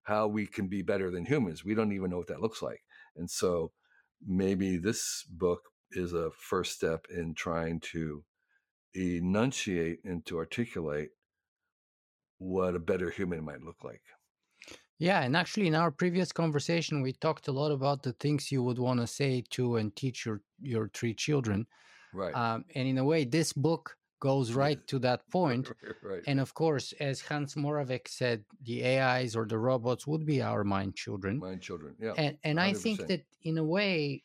[0.05, 1.65] how we can be better than humans.
[1.65, 2.83] We don't even know what that looks like.
[3.17, 3.73] And so
[4.25, 8.25] maybe this book is a first step in trying to
[8.95, 11.11] enunciate and to articulate
[12.39, 14.03] what a better human might look like.
[14.99, 18.63] Yeah, and actually, in our previous conversation, we talked a lot about the things you
[18.63, 21.67] would want to say to and teach your your three children.
[22.15, 22.35] Right.
[22.35, 25.71] Um, and in a way, this book goes right to that point.
[26.03, 26.23] right.
[26.27, 30.65] And of course, as Hans Moravec said, the AIs or the robots would be our
[30.65, 31.39] mind children.
[31.39, 31.95] Mind children.
[32.01, 32.15] Yeah.
[32.17, 34.23] and and I think that in a way,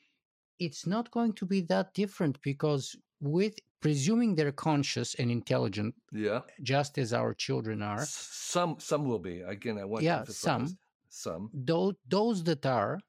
[0.59, 6.41] it's not going to be that different because with presuming they're conscious and intelligent, yeah.
[6.61, 9.41] just as our children are, Some some will be.
[9.41, 10.79] Again, I want Yeah, to emphasize some.
[11.09, 11.51] some.
[11.53, 12.99] those those that are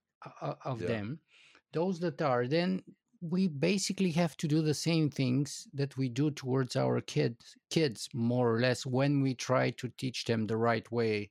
[0.41, 0.87] uh, of Yeah.
[0.87, 1.21] them,
[1.73, 2.83] those that are, then
[3.21, 8.09] we basically have to do the same things that we do towards our kids, kids
[8.15, 11.31] more or less, when we try to teach them the right way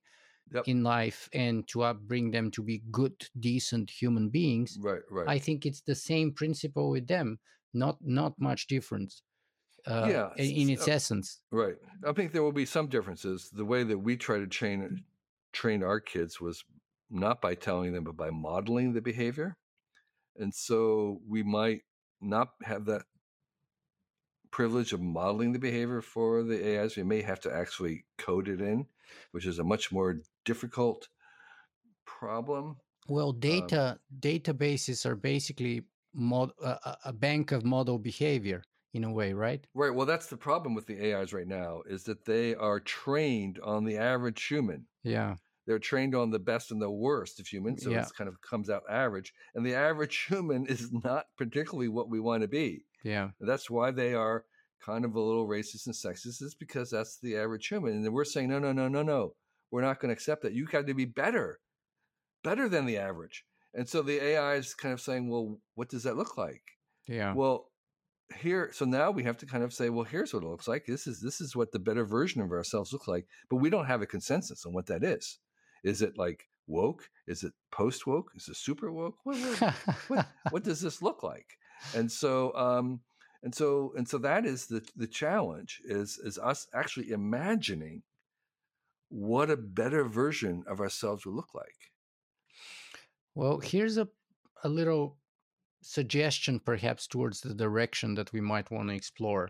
[0.54, 0.66] Yep.
[0.68, 4.78] in life and to upbring them to be good, decent human beings.
[4.82, 5.02] Right.
[5.10, 5.28] Right.
[5.30, 7.40] I think it's the same principle with them,
[7.74, 9.24] not not much difference.
[9.86, 11.40] Uh, Yeah, in, its uh, essence.
[11.52, 11.76] Right.
[12.08, 13.50] I think there will be some differences.
[13.50, 15.04] The way that we try to train
[15.54, 16.64] train our kids was
[17.10, 19.58] not by telling them, but by modeling the behavior.
[20.38, 21.82] And so we might
[22.22, 23.04] not have that
[24.50, 26.96] privilege of modeling the behavior for the AIs.
[26.96, 28.86] We may have to actually code it in,
[29.32, 31.10] which is a much more difficult
[32.06, 32.78] problem.
[33.08, 38.64] Well, data databases are basically mod, a- a bank of model behavior
[38.94, 39.66] in a way, right?
[39.74, 39.94] Right.
[39.94, 43.86] Well, that's the problem with the AIs right now is that they are trained on
[43.86, 44.86] the average human.
[45.04, 45.36] Yeah.
[45.68, 48.02] they're trained on the best and the worst of humans, so Yeah.
[48.02, 49.32] it's kind of comes out average.
[49.56, 52.84] And the average human is not particularly what we want to be.
[53.04, 53.30] Yeah.
[53.40, 54.44] And that's why they are
[54.84, 57.94] kind of a little racist and sexist, is because that's the average human.
[57.94, 59.36] And then we're saying, no, no, no, no, no,
[59.70, 60.54] we're not going to accept that.
[60.54, 61.60] You got to be better,
[62.44, 63.46] better than the average.
[63.74, 66.64] And so the AI is kind of saying, well, what does that look like?
[67.08, 67.34] Yeah.
[67.34, 67.71] Well,
[68.40, 70.86] here so now we have to kind of say well here's what it looks like.
[70.86, 73.86] This is this is what the better version of ourselves looks like but we don't
[73.86, 75.40] have a consensus on what that is.
[75.84, 77.10] Is it like woke?
[77.28, 79.16] Is it post woke is it super woke?
[79.24, 79.74] What, what,
[80.08, 81.58] what, what, does this look like?
[81.96, 83.02] And so um
[83.44, 88.04] and so and so that is the the challenge is is us actually imagining
[89.10, 91.92] what a better version of ourselves would look like.
[93.36, 94.08] Well here's a
[94.64, 95.18] a little
[95.82, 99.50] suggestion perhaps towards the direction that we might want to explore.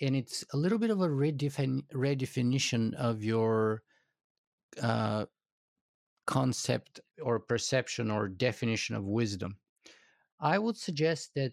[0.00, 3.82] And it's a little bit of a redefin- redefinition of your
[4.82, 5.26] uh,
[6.26, 9.56] concept or perception or definition of wisdom.
[10.40, 11.52] I would suggest that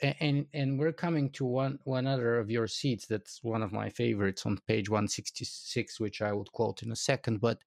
[0.00, 3.88] and and we're coming to one one other of your seats that's one of my
[3.88, 7.58] favorites on page 166 which i would quote in a second but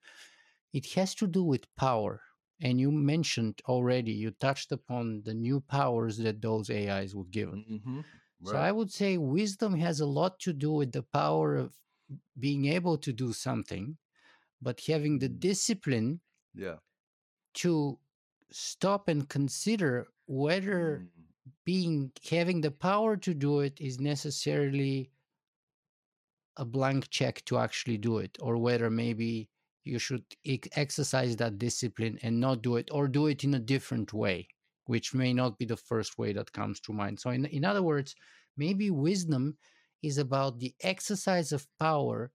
[0.73, 2.21] it has to do with power
[2.62, 7.50] and you mentioned already you touched upon the new powers that those ais would give
[7.50, 7.98] mm-hmm.
[7.98, 8.52] right.
[8.52, 11.74] so i would say wisdom has a lot to do with the power of
[12.39, 13.98] being able to do something
[14.62, 15.39] but having the mm.
[15.39, 16.20] discipline
[16.54, 16.78] yeah
[17.54, 17.98] to
[18.52, 21.08] stop and consider whether mm.
[21.65, 25.12] being having the power to do it is necessarily
[26.58, 29.50] a blank check to actually do it or whether maybe
[29.88, 30.23] you should
[30.76, 34.47] exercise that discipline and not do it or do it in a different way
[34.86, 37.84] which may not be the first way that comes to mind so in, in other
[37.84, 38.15] words
[38.56, 39.58] maybe wisdom
[40.04, 42.32] is about the exercise of power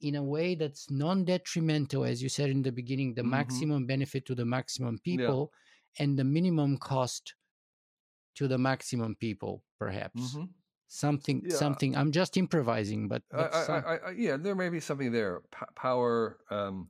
[0.00, 3.30] in a way that's non-detrimental as you said in the beginning the mm-hmm.
[3.30, 6.04] maximum benefit to the maximum people yeah.
[6.04, 7.34] and the minimum cost
[8.34, 10.44] to the maximum people perhaps mm-hmm.
[10.88, 11.56] Something yeah.
[11.56, 13.84] something i'm just improvising but, but I, some...
[13.86, 15.42] I, I, yeah there may be something there.
[15.50, 16.88] P- power um,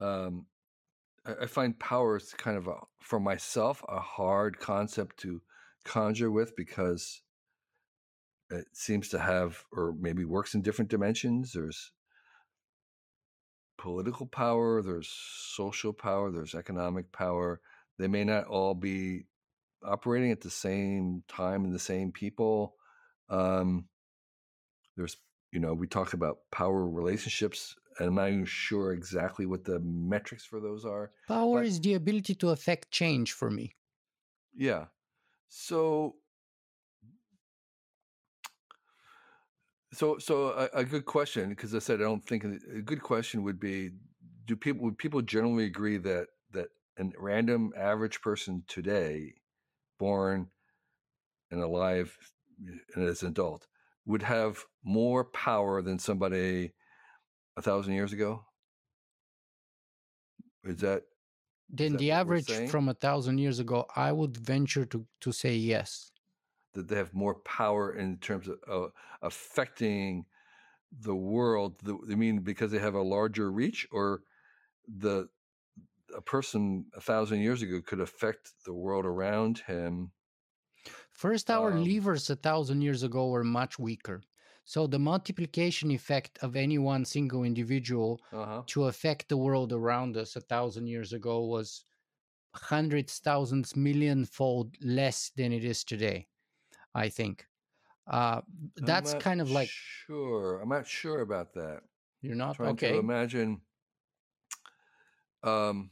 [0.00, 0.46] um,
[1.24, 5.42] I, find power is kind of a, for myself a hard concept to
[5.84, 7.22] conjure with because
[8.50, 11.52] it seems to have or maybe works in different dimensions.
[11.52, 11.92] There's
[13.76, 17.60] political power there's social power there's economic power.
[17.98, 19.24] They may not all be
[19.84, 22.74] operating at the same time and the same people
[23.28, 23.86] um,
[24.96, 25.16] there's
[25.52, 29.80] you know we talk about power relationships and i'm not even sure exactly what the
[29.80, 33.74] metrics for those are power is the ability to affect change for me.
[34.54, 34.86] Yeah
[35.48, 36.14] so
[39.92, 43.42] So, so a, a good question because I said I don't think a good question
[43.42, 43.90] would be:
[44.46, 49.34] Do people would people generally agree that that a random average person today,
[50.00, 50.48] born
[51.50, 52.16] and alive
[52.94, 53.68] and as an adult,
[54.06, 56.72] would have more power than somebody
[57.56, 58.44] a thousand years ago?
[60.64, 61.02] Is that
[61.68, 63.86] then the average from a thousand years ago?
[63.94, 66.10] I would venture to to say yes
[66.72, 68.88] that they have more power in terms of uh,
[69.22, 70.24] affecting
[70.92, 71.78] the world.
[71.82, 74.22] The, I mean, because they have a larger reach, or
[74.86, 75.28] the
[76.16, 80.10] a person a thousand years ago could affect the world around him.
[81.12, 84.22] First, our um, levers a thousand years ago were much weaker.
[84.64, 88.62] So the multiplication effect of any one single individual uh-huh.
[88.66, 91.84] to affect the world around us a thousand years ago was
[92.54, 96.26] hundreds, thousands, million fold less than it is today.
[96.94, 97.46] I think.
[98.10, 98.40] Uh,
[98.76, 100.60] that's kind of like sure.
[100.60, 101.80] I'm not sure about that.
[102.22, 102.92] You're not trying okay.
[102.92, 103.60] to imagine.
[105.42, 105.90] Um,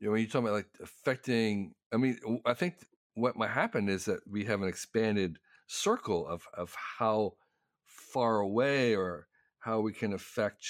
[0.00, 3.88] you know, when you talk about like affecting, I mean, I think what might happen
[3.88, 7.36] is that we have an expanded circle of of how
[7.84, 9.28] far away or
[9.60, 10.66] how we can affect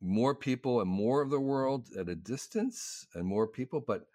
[0.00, 4.06] more people and more of the world at a distance and more people, but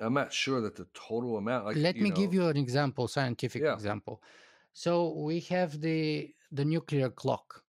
[0.00, 1.66] I'm not sure that the total amount.
[1.66, 3.72] Like, Let me know, give you an example, scientific yeah.
[3.72, 4.22] example.
[4.72, 7.64] So we have the the nuclear clock,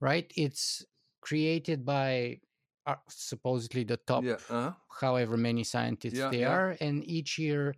[0.00, 0.30] right?
[0.36, 0.84] It's
[1.20, 2.40] created by
[2.86, 4.34] uh, supposedly the top, yeah.
[4.48, 4.72] uh-huh.
[5.00, 7.74] however many scientists yeah, they are, and each year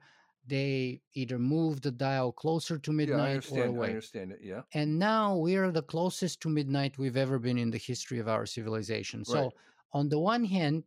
[0.47, 3.89] they either move the dial closer to midnight or away.
[3.89, 4.41] I understand it.
[4.43, 4.63] Yeah.
[4.73, 8.29] And now we are the closest to midnight we've ever been in the history of
[8.29, 9.25] our civilization.
[9.25, 9.53] So right.
[9.93, 10.85] on the one hand,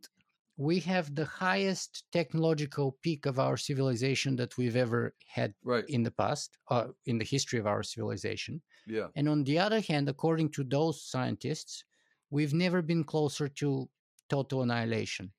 [0.56, 5.84] we have the highest technological peak of our civilization that we've ever had right.
[5.88, 8.60] in the past, uh, in the history of our civilization.
[8.86, 9.08] Yeah.
[9.16, 11.84] And on the other hand, according to those scientists,
[12.30, 13.88] we've never been closer to
[14.28, 15.32] total annihilation,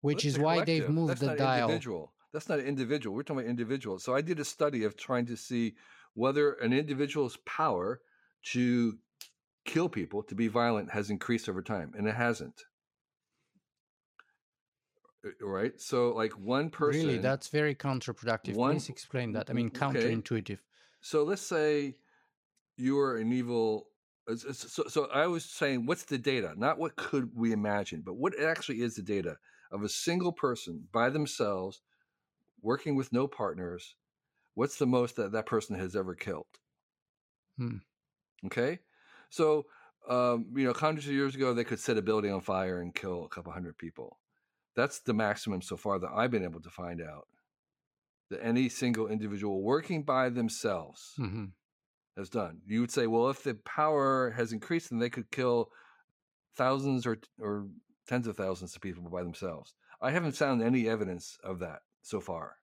[0.00, 1.68] which is why they've moved That's the dial.
[1.68, 2.12] Individual.
[2.32, 3.16] That's not an individual.
[3.16, 4.04] We're talking about individuals.
[4.04, 5.74] So I did a study of trying to see
[6.14, 8.00] whether an individual's power
[8.52, 8.98] to
[9.64, 12.64] kill people, to be violent, has increased over time, and it hasn't.
[15.24, 15.80] Uh, right?
[15.80, 17.06] So, like one person.
[17.06, 18.54] Really, that's very counterproductive.
[18.54, 19.50] One, Please explain that.
[19.50, 20.50] I mean, counterintuitive.
[20.50, 20.58] Okay.
[21.00, 21.96] So let's say
[22.76, 23.88] you are an evil.
[24.36, 26.52] So, so I was saying, what's the data?
[26.56, 29.36] Not what could we imagine, but what actually is the data
[29.70, 31.80] of a single person by themselves,
[32.60, 33.94] working with no partners.
[34.54, 36.46] What's the most that that person has ever killed?
[37.56, 37.78] Hmm.
[38.46, 38.80] Okay,
[39.30, 39.66] so
[40.08, 42.94] um, you know, hundreds of years ago, they could set a building on fire and
[42.94, 44.18] kill a couple hundred people.
[44.74, 47.26] That's the maximum so far that I've been able to find out.
[48.30, 51.46] That any single individual working by themselves mm-hmm.
[52.18, 52.60] Has done.
[52.66, 55.70] You would say, well, if the power has increased, then they could kill
[56.56, 57.66] thousands or or
[58.06, 59.74] tens of thousands of people by themselves.
[60.00, 62.56] I haven't found any evidence of that so far.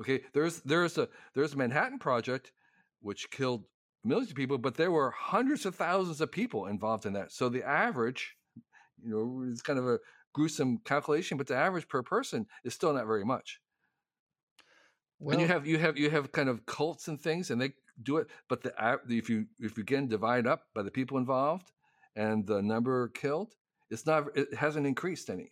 [0.00, 2.52] Okay, there's there's a there's a Manhattan Project,
[3.00, 3.64] which killed
[4.04, 7.32] millions of people, but there were hundreds of thousands of people involved in that.
[7.32, 8.36] So the average,
[9.02, 9.98] you know, it's kind of a
[10.32, 13.60] gruesome calculation, but the average per person is still not very much.
[15.18, 17.72] Well, and you have you have you have kind of cults and things, and they
[18.02, 18.28] do it.
[18.48, 18.72] But the
[19.08, 21.72] if you if you again divide up by the people involved
[22.16, 23.54] and the number killed,
[23.90, 25.50] it's not it hasn't increased any.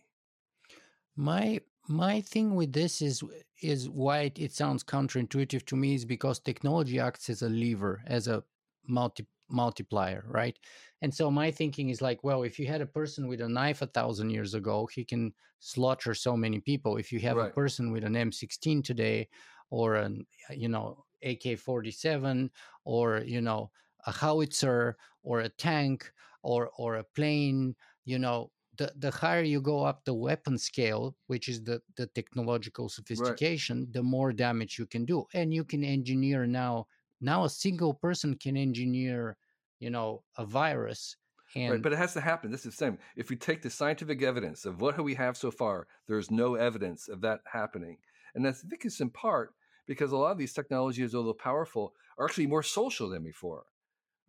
[1.16, 3.22] My my thing with this is
[3.62, 8.02] is why it, it sounds counterintuitive to me is because technology acts as a lever,
[8.06, 8.44] as a
[8.86, 10.58] multi multiplier, right?
[11.00, 13.80] And so my thinking is like, well, if you had a person with a knife
[13.82, 16.98] a thousand years ago, he can slaughter so many people.
[16.98, 17.50] If you have right.
[17.50, 19.28] a person with an M16 today,
[19.70, 22.50] or an you know AK-47,
[22.84, 23.70] or you know
[24.06, 26.10] a howitzer, or a tank,
[26.42, 31.16] or or a plane, you know, the, the higher you go up the weapon scale,
[31.26, 33.92] which is the, the technological sophistication, right.
[33.92, 35.26] the more damage you can do.
[35.34, 36.86] And you can engineer now
[37.20, 39.36] now a single person can engineer
[39.80, 41.16] you know a virus
[41.54, 43.70] and right, but it has to happen this is the same if we take the
[43.70, 47.96] scientific evidence of what we have so far there's no evidence of that happening
[48.34, 49.54] and i think it's in part
[49.88, 53.64] because a lot of these technologies although powerful are actually more social than before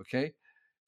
[0.02, 0.34] okay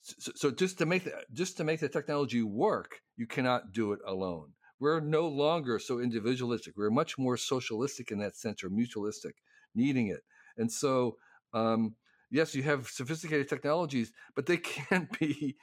[0.01, 3.91] so, so just to make the, just to make the technology work you cannot do
[3.93, 8.69] it alone we're no longer so individualistic we're much more socialistic in that sense or
[8.71, 9.33] mutualistic
[9.75, 10.21] needing it
[10.57, 11.17] and so
[11.53, 11.95] um,
[12.31, 14.57] yes, you have sophisticated technologies, but they
[14.89, 15.57] can't be.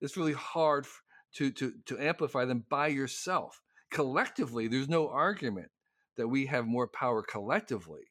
[0.00, 0.86] It's really hard
[1.34, 3.60] to to to amplify them by yourself.
[3.90, 5.68] Collectively, there's no argument
[6.16, 8.02] that we have more power collectively,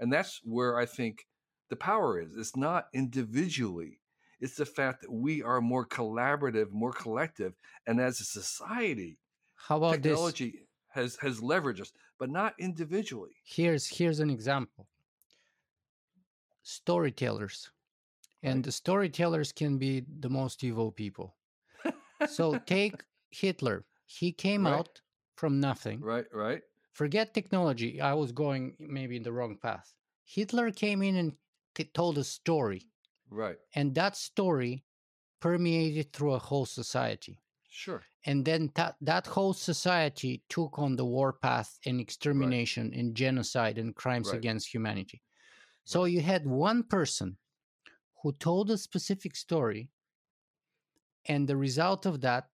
[0.00, 1.26] and that's where I think
[1.70, 2.36] the power is.
[2.36, 4.00] It's not individually.
[4.40, 7.54] It's the fact that we are more collaborative, more collective,
[7.86, 9.18] and as a society,
[9.54, 10.60] how about technology this?
[10.88, 13.36] has has leveraged us, but not individually.
[13.44, 14.86] Here's here's an example
[16.62, 17.70] storytellers.
[18.42, 21.34] And the storytellers can be the most evil people.
[22.28, 23.84] so take Hitler.
[24.04, 24.74] He came right.
[24.74, 25.00] out
[25.36, 26.00] from nothing.
[26.00, 26.60] Right, right.
[26.94, 28.00] Forget technology.
[28.00, 29.92] I was going maybe in the wrong path.
[30.24, 31.32] Hitler came in and
[31.74, 32.86] t- told a story.
[33.28, 33.56] Right.
[33.74, 34.84] And that story
[35.40, 37.40] permeated through a whole society.
[37.68, 38.02] Sure.
[38.24, 42.98] And then that that whole society took on the war path and extermination right.
[43.00, 44.38] and genocide and crimes right.
[44.38, 45.20] against humanity.
[45.84, 47.36] So you had one person
[48.22, 49.90] who told a specific story,
[51.26, 52.46] and the result of that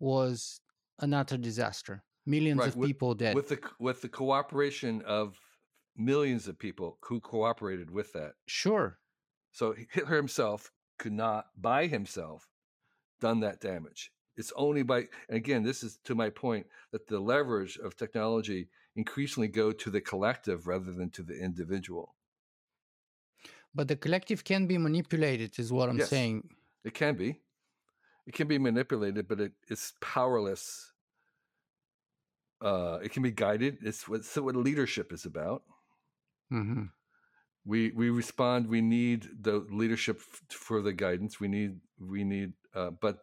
[0.00, 0.60] was
[0.98, 2.02] another disaster.
[2.26, 2.68] Millions right.
[2.68, 3.34] of with, people dead.
[3.34, 5.40] With the with the cooperation of
[5.96, 8.32] millions of people who cooperated with that.
[8.46, 8.98] Sure.
[9.52, 12.48] So Hitler himself could not by himself
[13.20, 14.12] done that damage.
[14.36, 18.68] It's only by and again, this is to my point that the leverage of technology
[18.96, 22.14] increasingly go to the collective rather than to the individual.
[23.74, 26.48] But the collective can be manipulated, is what I'm yes, saying.
[26.84, 27.40] It can be.
[28.26, 30.89] It can be manipulated, but it, it's powerless.
[32.60, 33.78] Uh, it can be guided.
[33.82, 35.62] It's what, so what leadership is about.
[36.52, 36.84] Mm-hmm.
[37.64, 38.68] We we respond.
[38.68, 41.40] We need the leadership f- for the guidance.
[41.40, 42.52] We need we need.
[42.74, 43.18] Uh, but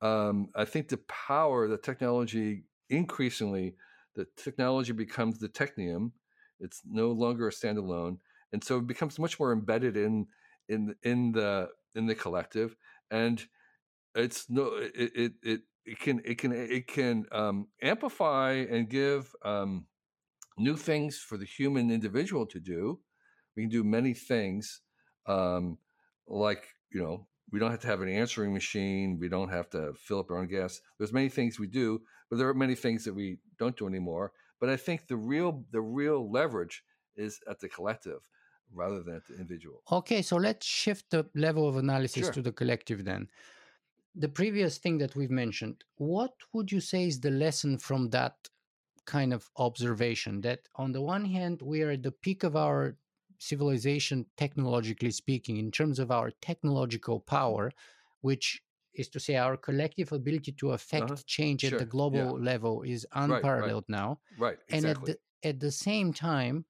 [0.00, 3.76] um, I think the power, the technology, increasingly,
[4.14, 6.12] the technology becomes the technium.
[6.60, 8.18] It's no longer a standalone
[8.52, 10.26] and so it becomes much more embedded in
[10.68, 12.76] in in the in the collective
[13.10, 13.46] and
[14.14, 19.34] it's no it it it, it can it can it can um, amplify and give
[19.44, 19.86] um,
[20.58, 23.00] new things for the human individual to do
[23.56, 24.80] we can do many things
[25.26, 25.78] um,
[26.26, 29.92] like you know we don't have to have an answering machine we don't have to
[29.94, 33.04] fill up our own gas there's many things we do but there are many things
[33.04, 36.82] that we don't do anymore but i think the real the real leverage
[37.16, 38.28] is at the collective
[38.74, 39.82] rather than at the individual.
[39.90, 42.32] Okay, so let's shift the level of analysis sure.
[42.32, 43.28] to the collective then.
[44.14, 48.48] The previous thing that we've mentioned, what would you say is the lesson from that
[49.06, 52.98] kind of observation that on the one hand we are at the peak of our
[53.38, 57.72] civilization technologically speaking in terms of our technological power
[58.22, 58.62] which
[58.94, 61.22] is to say our collective ability to affect Uh-huh.
[61.26, 61.78] change Sure.
[61.78, 62.40] at the global Yeah.
[62.40, 63.42] level is right.
[63.42, 64.58] unparalleled now Right.
[64.68, 64.76] Exactly.
[64.76, 65.04] and at
[65.42, 66.66] the, at the same time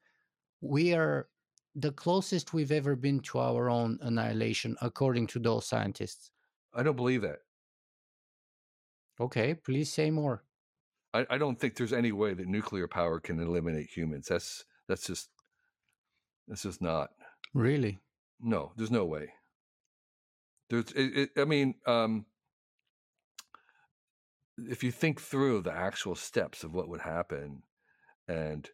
[0.60, 1.28] we are
[1.74, 6.30] the closest we've ever been to our own annihilation according to those scientists
[6.74, 7.40] I don't believe that.
[9.20, 10.44] okay please say more
[11.14, 14.26] I, I don't think there's any way that nuclear power can eliminate humans.
[14.28, 15.28] That's that's just
[16.48, 17.10] that's just not.
[17.54, 18.00] really
[18.40, 19.32] No, there's no way.
[20.70, 22.24] There's, it, it, I mean, um,
[24.58, 27.62] if you think through the actual steps of what would happen,
[28.26, 28.68] and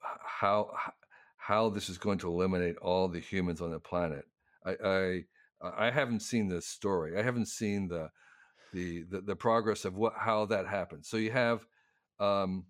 [0.00, 0.70] how
[1.36, 4.24] how this is going to eliminate all the humans on the planet,
[4.64, 5.24] I I,
[5.60, 7.18] I haven't seen this story.
[7.18, 8.10] I haven't seen the
[8.72, 11.08] the the, the progress of what how that happens.
[11.08, 11.66] So you have,
[12.20, 12.66] um,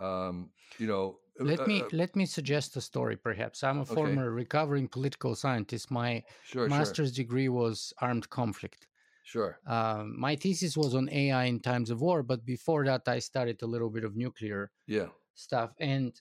[0.00, 3.62] um, you know, uh, let me uh, let me suggest a story perhaps.
[3.62, 4.22] I'm a Okay.
[4.24, 5.90] former recovering political scientist.
[5.90, 8.88] My sure, master's degree was armed conflict.
[9.22, 13.02] Sure, sure, um, my thesis was on ai in times of war but before that
[13.08, 15.72] i studied a little bit of nuclear yeah, stuff.
[15.80, 16.12] And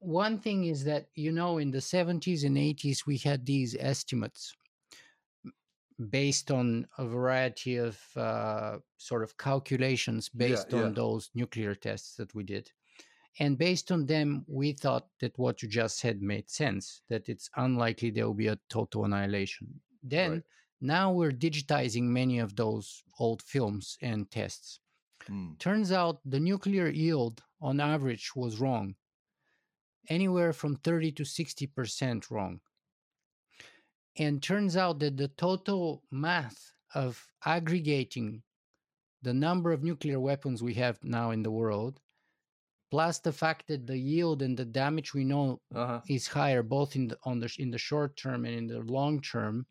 [0.00, 4.54] one thing is that you know in the 70s and 80s we had these estimates
[6.10, 10.82] based on a variety of uh, sort of calculations based yeah.
[10.82, 12.70] on those nuclear tests that we did
[13.38, 17.48] and based on them we thought that what you just said made sense that it's
[17.56, 19.68] unlikely there will be a total annihilation
[20.02, 20.42] then Right.
[20.80, 24.80] now we're digitizing many of those old films and tests
[25.30, 25.56] Mm.
[25.60, 28.96] turns out the nuclear yield on average was wrong
[30.08, 32.60] anywhere from 30 to 60% wrong
[34.16, 38.42] and turns out that the total math of aggregating
[39.22, 42.00] the number of nuclear weapons we have now in the world
[42.90, 46.00] plus the fact that the yield and the damage we know Uh-huh.
[46.08, 49.20] is higher both in the on the in the short term and in the long
[49.20, 49.66] term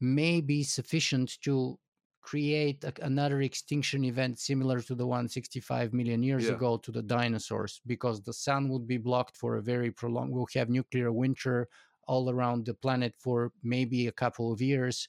[0.00, 1.78] may be sufficient to
[2.20, 6.54] create a, another extinction event similar to the one 65 million years Yeah.
[6.54, 10.48] ago to the dinosaurs because the sun would be blocked for a very prolonged we'll
[10.54, 11.68] have nuclear winter
[12.06, 15.08] all around the planet for maybe a couple of years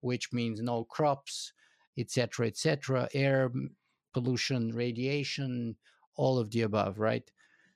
[0.00, 1.52] which means no crops
[1.98, 3.50] etc etc air
[4.12, 5.76] pollution radiation
[6.16, 7.30] all of the above right?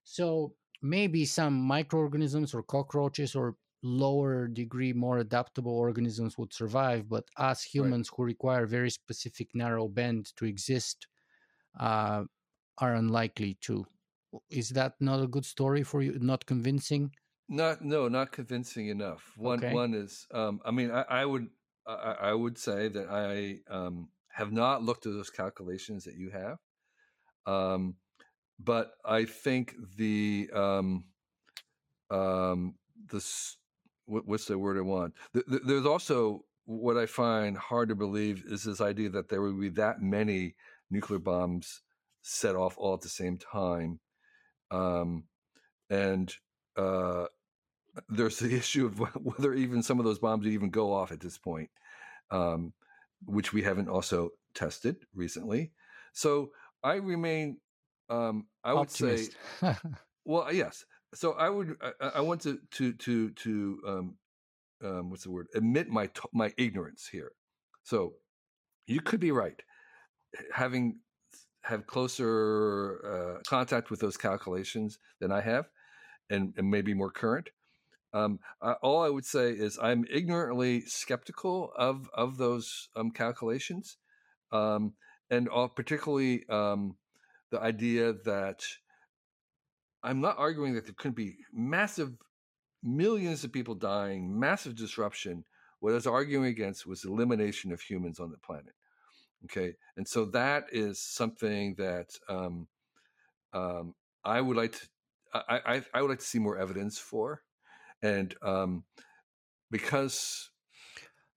[0.04, 7.24] So maybe some microorganisms or cockroaches or lower degree more adaptable organisms would survive but
[7.36, 11.06] us humans who require very specific narrow band to exist
[11.78, 12.24] uh,
[12.78, 13.86] are unlikely to.
[14.50, 16.18] Is that not a good story for you?
[16.20, 17.12] Not convincing
[17.48, 19.32] Not no, not convincing enough.
[19.36, 19.70] One Okay.
[19.70, 21.48] one is um I mean I, I would
[21.86, 26.30] I, I would say that I um have not looked at those calculations that you
[26.30, 26.58] have.
[27.46, 27.96] Um
[28.58, 31.04] but I think the um
[32.10, 32.76] um
[33.10, 33.58] this
[34.06, 35.14] what, what's the word I want?
[35.32, 39.42] Th- th- there's also what I find hard to believe is this idea that there
[39.42, 40.56] would be that many
[40.90, 41.82] nuclear bombs
[42.22, 44.00] set off all at the same time.
[44.70, 45.24] Um
[45.90, 46.34] and
[46.76, 47.26] uh
[48.08, 51.20] there's the issue of whether even some of those bombs would even go off at
[51.20, 51.70] this point,
[52.30, 52.72] um,
[53.24, 55.72] which we haven't also tested recently.
[56.12, 56.50] So
[56.82, 57.58] I remain,
[58.08, 59.28] um, I would say,
[60.24, 60.84] well, yes.
[61.14, 64.16] So I would, I, I want to, to, to, to, um,
[64.84, 65.48] um, what's the word?
[65.54, 67.32] Admit my, t- my ignorance here.
[67.82, 68.14] So
[68.86, 69.60] you could be right.
[70.52, 70.98] Having
[71.66, 75.68] have closer uh, contact with those calculations than I have,
[76.30, 77.48] and, and maybe more current.
[78.16, 78.38] Um,
[78.82, 83.98] all I would say is I'm ignorantly skeptical of of those um, calculations,
[84.52, 84.94] um,
[85.28, 86.96] and all, particularly um,
[87.50, 88.60] the idea that
[90.02, 92.12] I'm not arguing that there couldn't be massive
[92.82, 95.44] millions of people dying, massive disruption.
[95.80, 98.74] What I was arguing against was elimination of humans on the planet.
[99.44, 102.66] Okay, and so that is something that um,
[103.52, 103.94] um,
[104.24, 104.88] I would like to.
[105.34, 107.42] I, I, I would like to see more evidence for,
[108.02, 108.84] and um,
[109.70, 110.50] because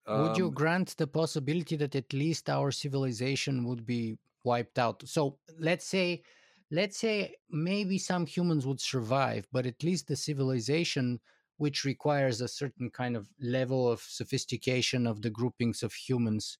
[0.07, 5.03] would you um, grant the possibility that at least our civilization would be wiped out?
[5.07, 6.24] So let's say
[6.72, 11.20] let's say maybe some humans would survive but at least the civilization
[11.57, 16.57] which requires a certain kind of level of sophistication of the groupings of humans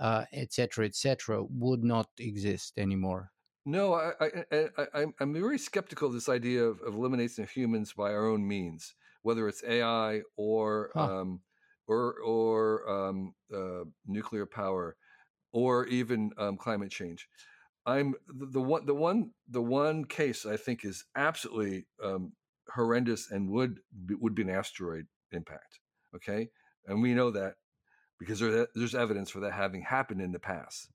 [0.00, 3.30] uh, etc etc would not exist anymore.
[3.64, 4.12] No, I,
[4.50, 8.26] I, I, I'm very skeptical of this idea of, of elimination of humans by our
[8.26, 11.10] own means, whether it's AI or Huh.
[11.20, 11.40] um,
[11.86, 14.96] or or um, uh, nuclear power,
[15.52, 17.28] or even um, climate change.
[17.86, 22.32] I'm the, the, one the one the one case I think is absolutely um,
[22.74, 25.80] horrendous and would be, would be an asteroid impact.
[26.14, 26.50] Okay,
[26.86, 27.54] and we know that
[28.18, 30.90] because there, there's evidence for that having happened in the past.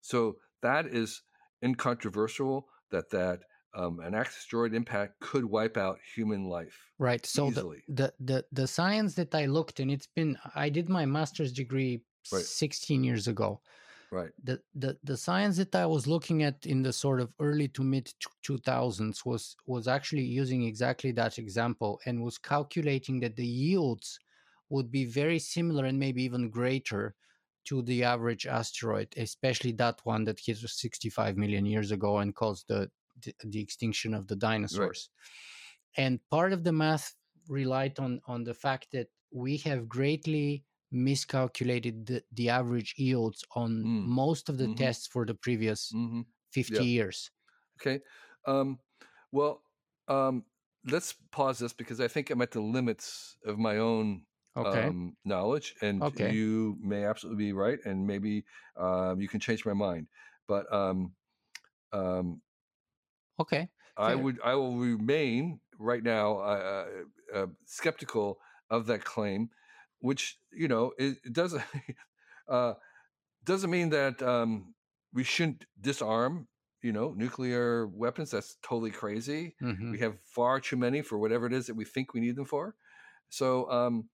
[0.00, 1.22] So that is
[1.62, 3.40] incontrovertible that that
[3.74, 6.76] um, an asteroid impact could wipe out human life.
[6.98, 7.24] Right.
[7.24, 11.06] So the, the, the the science that I looked and it's been I did my
[11.06, 12.02] master's degree
[12.32, 12.42] right.
[12.42, 13.60] 16 years ago.
[14.10, 14.30] Right.
[14.42, 17.82] The, the the science that I was looking at in the sort of early to
[17.82, 18.10] mid
[18.46, 24.18] 2000s was was actually using exactly that example and was calculating that the yields
[24.70, 27.14] would be very similar and maybe even greater
[27.66, 32.66] to the average asteroid, especially that one that hit 65 million years ago and caused
[32.68, 32.90] the
[33.22, 35.10] the, the extinction of the dinosaurs.
[35.96, 36.04] Right.
[36.04, 37.14] And part of the math
[37.48, 43.82] relied on on the fact that we have greatly miscalculated the, the average yields on
[43.84, 44.06] mm.
[44.06, 44.74] most of the mm-hmm.
[44.74, 46.20] tests for the previous mm-hmm.
[46.52, 46.80] 50 yeah.
[46.80, 47.30] years.
[47.80, 48.00] Okay.
[48.46, 48.78] Um,
[49.32, 49.62] well,
[50.08, 50.44] um,
[50.90, 54.22] let's pause this because I think I'm at the limits of my own
[54.56, 54.84] okay.
[54.84, 56.32] um, knowledge, and okay.
[56.32, 58.44] you may absolutely be right, and maybe
[58.76, 60.06] um, you can change my mind.
[60.46, 61.12] But um,
[61.92, 62.40] um,
[63.38, 66.86] okay, I would I will remain right now uh,
[67.34, 68.38] uh, skeptical
[68.70, 69.50] of that claim,
[70.00, 71.62] which you know it, it doesn't
[72.48, 72.74] uh,
[73.44, 74.74] doesn't mean that um,
[75.12, 76.48] we shouldn't disarm
[76.82, 78.30] you know nuclear weapons.
[78.30, 79.56] That's totally crazy.
[79.62, 79.92] Mm-hmm.
[79.92, 82.46] We have far too many for whatever it is that we think we need them
[82.46, 82.74] for.
[83.30, 84.08] So um,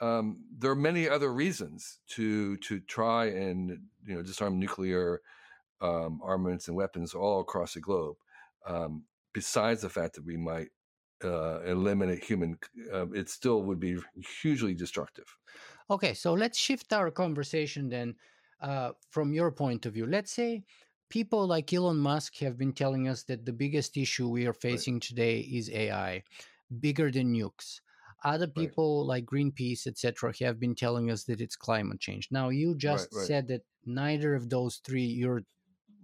[0.00, 3.70] um, there are many other reasons to to try and
[4.06, 5.20] you know disarm nuclear
[5.80, 8.16] um, armaments and weapons all across the globe.
[8.66, 10.68] Um, besides the fact that we might
[11.22, 12.58] uh, eliminate human,
[12.92, 13.98] uh, it still would be
[14.42, 15.26] hugely destructive.
[15.90, 18.14] Okay, so let's shift our conversation then
[18.60, 20.06] uh, from your point of view.
[20.06, 20.64] Let's say
[21.10, 24.94] people like Elon Musk have been telling us that the biggest issue we are facing
[24.94, 25.02] right.
[25.02, 26.22] today is AI,
[26.80, 27.80] bigger than nukes.
[28.24, 29.08] Other people right.
[29.08, 32.28] like Greenpeace, etc., have been telling us that it's climate change.
[32.30, 35.42] Now, you just right, said that neither of those three you're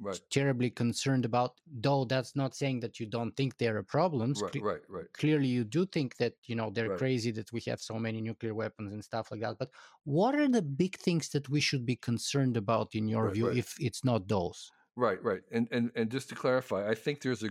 [0.01, 0.20] right.
[0.30, 4.62] terribly concerned about though that's not saying that you don't think there are problems right,
[4.62, 5.12] right, right.
[5.12, 6.98] clearly you do think that you know they're right.
[6.98, 9.70] crazy that we have so many nuclear weapons and stuff like that but
[10.05, 13.48] what are the big things that we should be concerned about in your right, view
[13.48, 13.57] right.
[13.57, 17.42] if it's not those right right and, and and just to clarify i think there's
[17.42, 17.51] a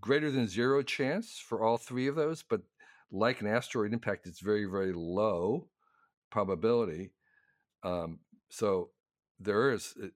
[0.00, 2.60] greater than zero chance for all three of those but
[3.10, 5.66] like an asteroid impact it's very very low
[6.30, 7.10] probability
[7.84, 8.18] um,
[8.50, 8.90] so
[9.40, 10.08] there is uh,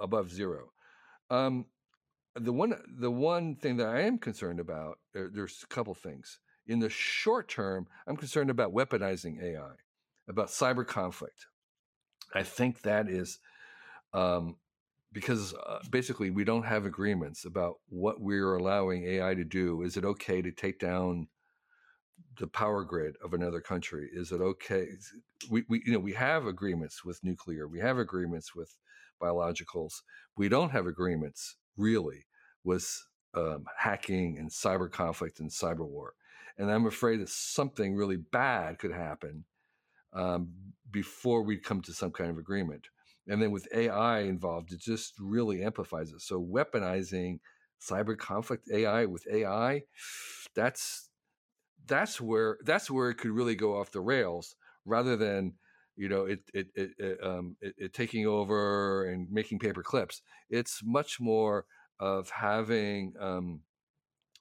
[0.00, 0.70] above zero
[1.30, 1.66] um,
[2.34, 6.38] the one the one thing that I am concerned about there, there's a couple things.
[6.66, 9.74] In the short term, I'm concerned about weaponizing AI,
[10.28, 11.46] about cyber conflict.
[12.34, 13.38] I think that is
[14.14, 14.56] um,
[15.12, 19.82] because uh, basically we don't have agreements about what we're allowing AI to do.
[19.82, 21.28] Is it okay to take down
[22.38, 24.08] the power grid of another country?
[24.12, 24.88] Is it okay?
[25.50, 27.68] We, we you know we have agreements with nuclear.
[27.68, 28.76] We have agreements with
[29.22, 30.02] biologicals.
[30.36, 32.26] We don't have agreements really
[32.64, 33.02] with
[33.34, 36.14] um, hacking and cyber conflict and cyber war.
[36.58, 39.44] And I'm afraid that something really bad could happen
[40.12, 40.50] um,
[40.90, 42.88] before we come to some kind of agreement.
[43.28, 46.20] And then with AI involved, it just really amplifies it.
[46.20, 47.38] So weaponizing
[47.80, 49.82] cyber conflict AI with AI,
[50.54, 51.08] that's
[51.86, 54.54] that's where that's where it could really go off the rails
[54.84, 55.54] rather than
[55.96, 60.22] you know it it it, it um it, it, taking over and making paper clips.
[60.50, 61.66] It's much more
[62.00, 63.60] of having um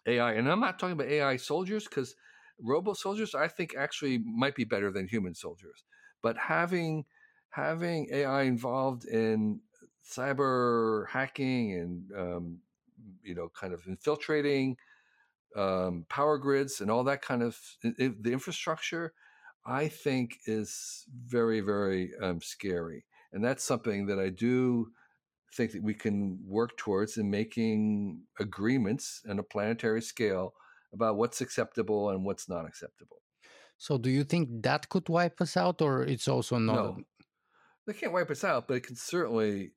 [0.07, 2.15] ai and i'm not talking about ai soldiers because
[2.59, 5.83] robo soldiers i think actually might be better than human soldiers.
[6.23, 7.05] But having
[7.49, 9.61] having ai involved in
[10.09, 12.59] cyber hacking and um,
[13.23, 14.77] you know kind of infiltrating
[15.55, 19.13] um, power grids and all that kind of the infrastructure
[19.65, 23.05] I think is very, very um, scary.
[23.31, 24.91] And that's something that I do
[25.53, 30.53] think that we can work towards in making agreements on a planetary scale
[30.93, 33.21] about what's acceptable and what's not acceptable.
[33.77, 36.75] So, do you think that could wipe us out, or it's also not?
[36.75, 37.03] No,
[37.87, 39.73] they can't wipe us out, but it can certainly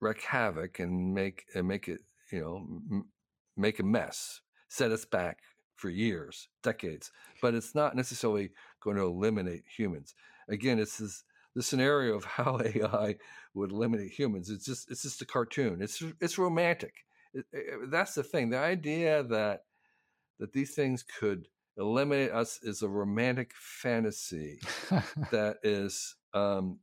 [0.00, 2.00] wreak havoc and make and make it,
[2.32, 3.12] you know, m-
[3.56, 5.40] make a mess, set us back
[5.76, 7.10] for years, decades.
[7.40, 8.50] But it's not necessarily
[8.80, 10.14] going to eliminate humans.
[10.48, 13.16] Again, it's this the scenario of how AI
[13.54, 14.50] would eliminate humans.
[14.50, 15.80] It's just it's just a cartoon.
[15.80, 16.94] It's it's romantic.
[17.32, 18.50] It, it, that's the thing.
[18.50, 19.64] The idea that
[20.38, 24.60] that these things could eliminate us is a romantic fantasy
[25.30, 26.78] that is um,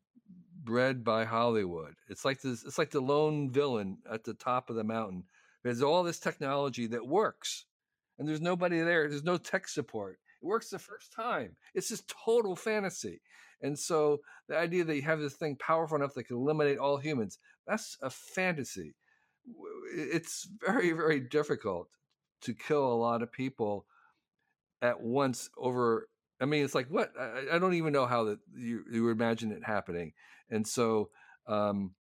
[0.63, 1.95] bred by Hollywood.
[2.09, 2.63] It's like this.
[2.63, 5.23] It's like the lone villain at the top of the mountain.
[5.63, 7.65] There's all this technology that works,
[8.21, 9.09] and there's nobody there.
[9.09, 10.19] There's no tech support.
[10.43, 11.55] It works the first time.
[11.73, 13.19] It's just total fantasy.
[13.63, 16.97] And so the idea that you have this thing powerful enough that can eliminate all
[16.97, 18.93] humans, that's a fantasy.
[19.91, 21.87] It's very, very difficult
[22.41, 23.87] to kill a lot of people
[24.83, 26.07] at once over
[26.39, 29.51] I mean, it's like what I, I don't even know how that you, you imagine
[29.51, 30.13] it happening,
[30.49, 31.11] and so
[31.45, 31.93] um,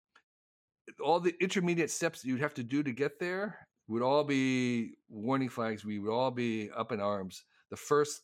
[1.04, 5.50] all the intermediate steps you'd have to do to get there would all be warning
[5.50, 5.84] flags.
[5.84, 7.44] We would all be up in arms.
[7.70, 8.22] The first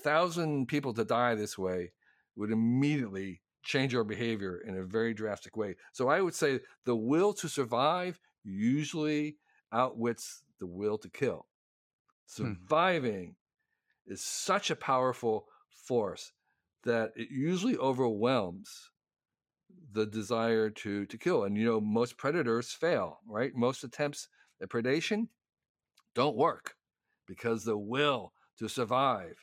[0.00, 1.92] thousand people to die this way
[2.36, 5.76] would immediately change our behavior in a very drastic way.
[5.92, 9.36] So I would say the will to survive usually
[9.72, 11.46] outwits the will to kill.
[12.36, 12.54] Hmm.
[12.54, 13.36] Surviving
[14.06, 16.32] is such a powerful force
[16.82, 18.90] that it usually overwhelms
[19.92, 24.28] the desire to to kill and you know most predators fail right most attempts
[24.62, 25.28] at predation
[26.14, 26.74] don't work
[27.26, 29.34] because the will to survive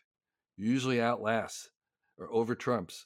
[0.58, 1.70] usually outlasts
[2.18, 3.06] or overtrumps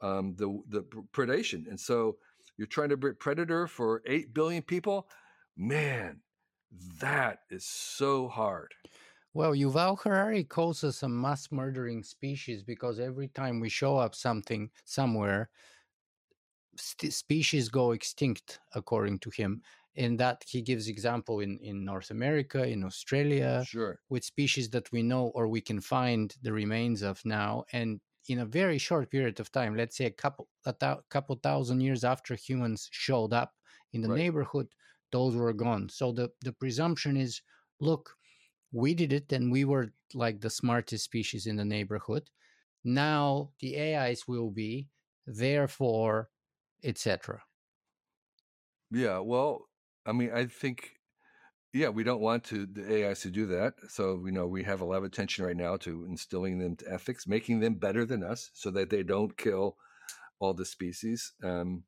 [0.00, 0.82] um, the the
[1.12, 1.68] predation.
[1.68, 2.16] And so
[2.56, 5.08] you're trying to be predator for 8 billion people?
[5.56, 6.20] Man
[7.00, 8.74] that is so hard.
[9.34, 14.14] Well, Yuval Harari calls us a mass murdering species because every time we show up
[14.14, 15.48] something somewhere,
[16.76, 19.62] st- species go extinct, according to him.
[19.94, 23.98] In that he gives example in, in North America, in Australia, sure.
[24.08, 28.38] with species that we know or we can find the remains of now, and in
[28.38, 32.04] a very short period of time, let's say a couple a th- couple thousand years
[32.04, 33.52] after humans showed up
[33.92, 34.18] in the right.
[34.18, 34.68] neighborhood,
[35.10, 35.88] those were gone.
[35.90, 37.42] So the the presumption is,
[37.78, 38.16] look,
[38.72, 42.30] we did it and we were like the smartest species in the neighborhood
[42.84, 44.88] now the ais will be
[45.26, 46.30] therefore
[46.82, 47.42] etc
[48.90, 49.68] yeah well
[50.06, 50.92] i mean i think
[51.72, 54.80] yeah we don't want to the ais to do that so you know we have
[54.80, 58.22] a lot of attention right now to instilling them to ethics making them better than
[58.22, 59.76] us so that they don't kill
[60.38, 61.82] all the species um,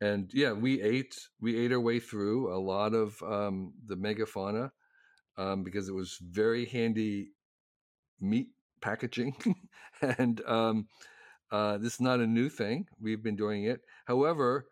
[0.00, 4.70] and yeah we ate we ate our way through a lot of um, the megafauna
[5.36, 7.30] um, because it was very handy
[8.20, 8.48] meat
[8.80, 9.34] packaging.
[10.02, 10.88] and um,
[11.50, 12.86] uh, this is not a new thing.
[13.00, 13.80] We've been doing it.
[14.06, 14.66] However,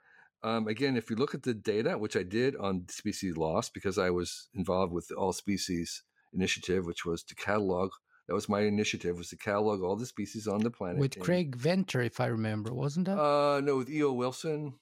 [0.46, 3.98] um, again, if you look at the data, which I did on species loss, because
[3.98, 7.90] I was involved with the All Species Initiative, which was to catalog.
[8.28, 10.98] That was my initiative, was to catalog all the species on the planet.
[10.98, 13.18] With Craig Venter, if I remember, wasn't that?
[13.18, 14.12] Uh, no, with E.O.
[14.12, 14.74] Wilson.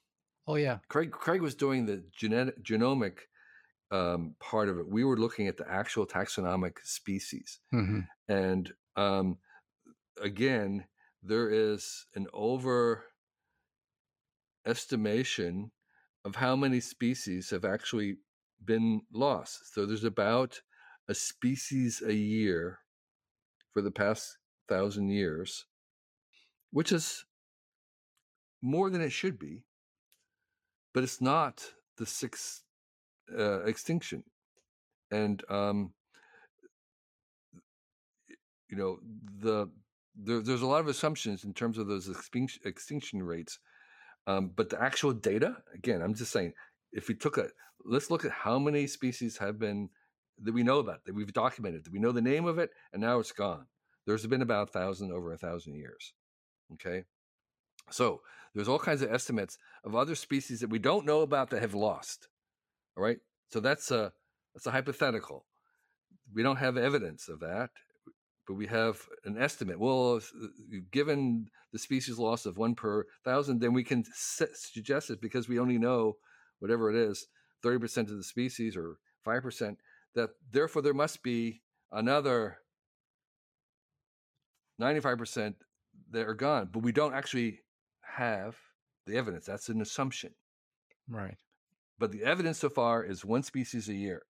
[0.46, 1.10] Oh yeah, Craig.
[1.10, 3.18] Craig was doing the genetic genomic
[3.94, 7.60] um, part of it, we were looking at the actual taxonomic species.
[7.72, 8.00] Mm-hmm.
[8.28, 9.38] And um,
[10.20, 10.84] again,
[11.22, 13.04] there is an over
[14.66, 15.70] estimation
[16.24, 18.16] of how many species have actually
[18.64, 19.74] been lost.
[19.74, 20.60] So there's about
[21.08, 22.78] a species a year
[23.72, 24.38] for the past
[24.68, 25.66] thousand years,
[26.70, 27.24] which is
[28.62, 29.64] more than it should be,
[30.94, 31.62] but it's not
[31.98, 32.62] the six
[33.36, 34.22] uh, extinction,
[35.10, 35.92] and um,
[38.70, 38.98] you know
[39.40, 39.68] the
[40.16, 42.08] there, there's a lot of assumptions in terms of those
[42.64, 43.58] extinction rates,
[44.26, 46.54] um, but the actual data, again, I'm just saying,
[46.92, 47.48] if we took a
[47.84, 49.90] let's look at how many species have been
[50.42, 53.02] that we know about that we've documented that we know the name of it and
[53.02, 53.66] now it's gone.
[54.06, 56.12] There's been about a thousand over a thousand years.
[56.74, 57.04] Okay.
[57.90, 58.20] So
[58.54, 61.74] there's all kinds of estimates of other species that we don't know about that have
[61.74, 62.28] lost.
[62.96, 63.18] All right.
[63.50, 64.12] So that's a
[64.54, 65.46] that's a hypothetical.
[66.32, 67.70] We don't have evidence of that,
[68.46, 69.78] but we have an estimate.
[69.78, 70.46] Well, uh,
[70.90, 75.58] given the species loss of one per thousand, then we can suggest it because we
[75.58, 76.16] only know
[76.58, 77.26] whatever it is,
[77.62, 79.78] thirty percent of the species or five percent.
[80.14, 82.58] That therefore there must be another
[84.78, 85.56] ninety-five percent
[86.10, 87.60] that are gone, but we don't actually
[88.16, 88.56] have
[89.06, 89.46] the evidence.
[89.46, 90.34] That's an assumption.
[91.08, 91.36] Right
[91.98, 94.22] but the evidence so far is one species a year.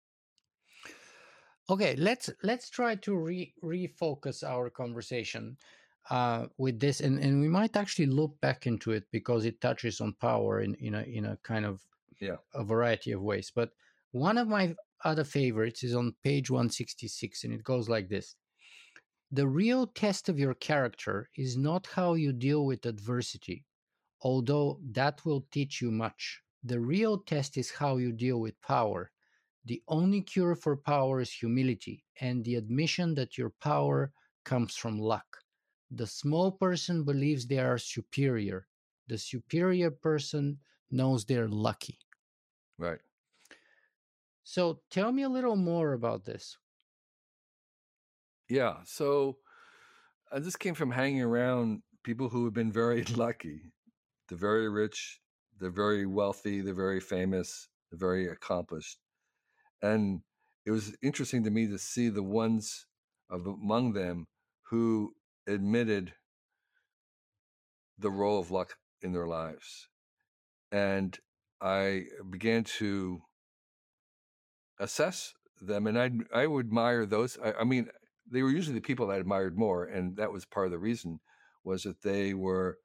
[1.70, 5.56] Okay, let's let's try to re refocus our conversation
[6.10, 10.00] uh, with this, and, and we might actually look back into it because it touches
[10.00, 11.80] on power in, in a in a kind of
[12.20, 13.52] yeah a variety of ways.
[13.54, 13.70] But
[14.10, 18.34] one of my other favorites is on page 166, and it goes like this.
[19.30, 23.64] The real test of your character is not how you deal with adversity,
[24.20, 26.42] although that will teach you much.
[26.64, 29.10] The real test is how you deal with power.
[29.64, 34.12] The only cure for power is humility and the admission that your power
[34.44, 35.38] comes from luck.
[35.90, 38.68] The small person believes they are superior.
[39.08, 40.60] the superior person
[40.90, 41.98] knows they're lucky.
[42.78, 43.00] Right.
[44.44, 46.56] So tell me a little more about this.
[48.48, 48.78] Yeah.
[48.84, 49.38] So
[50.32, 53.72] uh, this came from hanging around people who have been very lucky,
[54.28, 55.20] the very rich,
[55.58, 58.98] the very wealthy, the very famous, the very accomplished.
[59.82, 60.20] And
[60.64, 62.86] it was interesting to me to see the ones
[63.28, 64.26] of among them
[64.70, 65.14] who
[65.46, 66.14] admitted
[67.98, 69.88] the role of luck in their lives.
[70.70, 71.18] And
[71.60, 73.22] I began to
[74.78, 77.38] assess them, and I I would admire those.
[77.42, 77.88] I, I, mean,
[78.30, 81.20] they were usually the people I admired more, and that was part of the reason
[81.64, 82.78] was that they were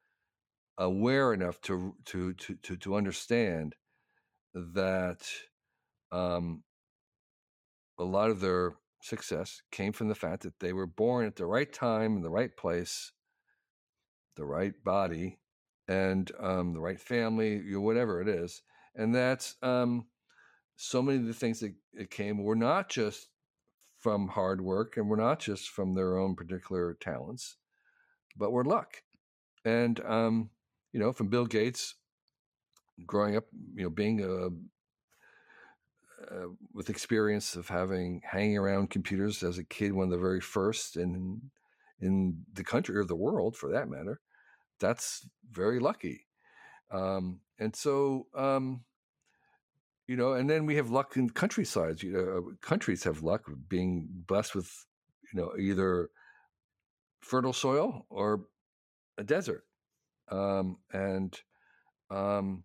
[0.77, 3.75] aware enough to to to to, to understand
[4.53, 5.27] that
[6.11, 6.63] um,
[7.99, 11.45] a lot of their success came from the fact that they were born at the
[11.45, 13.11] right time in the right place,
[14.35, 15.39] the right body,
[15.87, 18.61] and um, the right family, you know, whatever it is,
[18.95, 20.05] and that's um,
[20.75, 23.29] so many of the things that, that came were not just
[23.97, 27.57] from hard work and were not just from their own particular talents,
[28.35, 29.01] but were luck.
[29.65, 30.49] And um,
[30.93, 31.95] you know, from Bill Gates
[33.05, 33.45] growing up,
[33.75, 34.49] you know, being a
[36.29, 40.41] uh, with experience of having hanging around computers as a kid, one of the very
[40.41, 41.41] first in
[41.99, 44.19] in the country or the world, for that matter.
[44.79, 46.27] That's very lucky,
[46.91, 48.83] um, and so um,
[50.07, 50.33] you know.
[50.33, 52.03] And then we have luck in countrysides.
[52.03, 54.71] You know, uh, countries have luck being blessed with
[55.33, 56.09] you know either
[57.21, 58.45] fertile soil or
[59.17, 59.63] a desert,
[60.29, 61.39] um, and
[62.09, 62.63] um,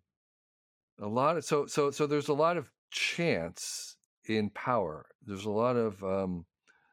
[1.01, 5.09] a lot of so so so there's a lot of chance in power.
[5.23, 6.47] There's a lot of um,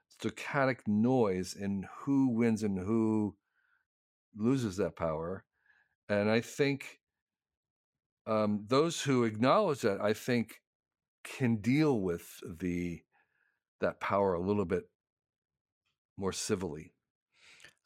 [0.10, 3.38] stochastic noise in who wins and who
[4.36, 5.46] loses that power.
[6.10, 7.02] And I think
[8.26, 10.62] um, those who acknowledge that, I think,
[11.24, 13.04] can deal with the
[13.82, 14.90] that power a little bit
[16.18, 16.94] more civilly.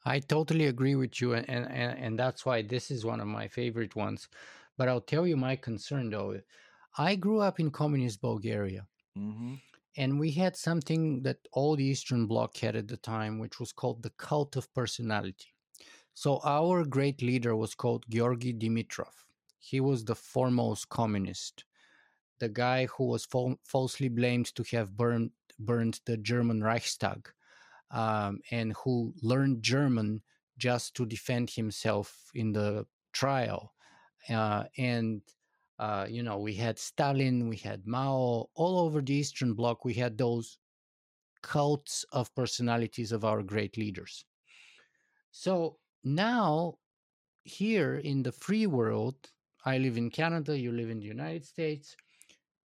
[0.06, 3.48] I totally agree with you, and, and and that's why this is one of my
[3.48, 4.28] favorite ones.
[4.78, 6.42] But I'll tell you my concern though.
[6.98, 8.88] I grew up in communist Bulgaria.
[9.18, 9.56] Mm-hmm.
[9.96, 13.72] And we had something that all the Eastern Bloc had at the time, which was
[13.72, 15.54] called the cult of personality.
[16.16, 19.14] So our great leader was called Georgy Dimitrov.
[19.60, 21.66] He was the foremost communist,
[22.40, 27.30] the guy who was fal- falsely blamed to have burned, burned the German Reichstag
[27.92, 30.22] um, and who learned German
[30.58, 33.74] just to defend himself in the trial.
[34.30, 35.22] Uh, and
[35.84, 39.94] uh, you know, we had Stalin, we had Mao, all over the Eastern Bloc, we
[39.94, 40.58] had those
[41.42, 44.24] cults of personalities of our great leaders.
[45.32, 46.76] So now,
[47.44, 49.16] here in the free world,
[49.66, 51.98] I live in Canada, you live in the United States,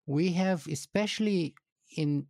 [0.06, 1.56] we have, especially
[1.96, 2.24] in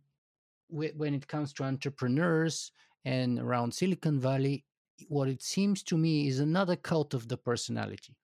[0.69, 2.71] when it comes to entrepreneurs
[3.05, 4.65] and around Silicon Valley,
[5.07, 8.15] what it seems to me is another cult of the personality.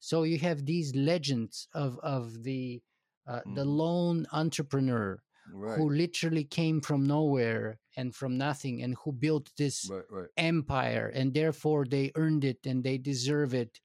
[0.00, 2.82] So you have these legends of of the
[3.26, 3.54] uh, mm.
[3.54, 5.20] the lone entrepreneur
[5.52, 5.78] right.
[5.78, 10.28] who literally came from nowhere and from nothing and who built this right, right.
[10.36, 13.80] empire and therefore they earned it and they deserve it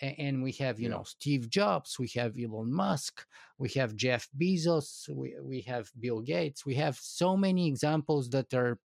[0.00, 0.96] and we have you yeah.
[0.96, 3.24] know steve jobs we have elon musk
[3.58, 8.52] we have jeff bezos we, we have bill gates we have so many examples that
[8.54, 8.78] are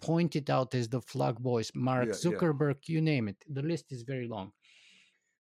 [0.00, 2.94] pointed out as the flag boys mark yeah, zuckerberg yeah.
[2.94, 4.52] you name it the list is very long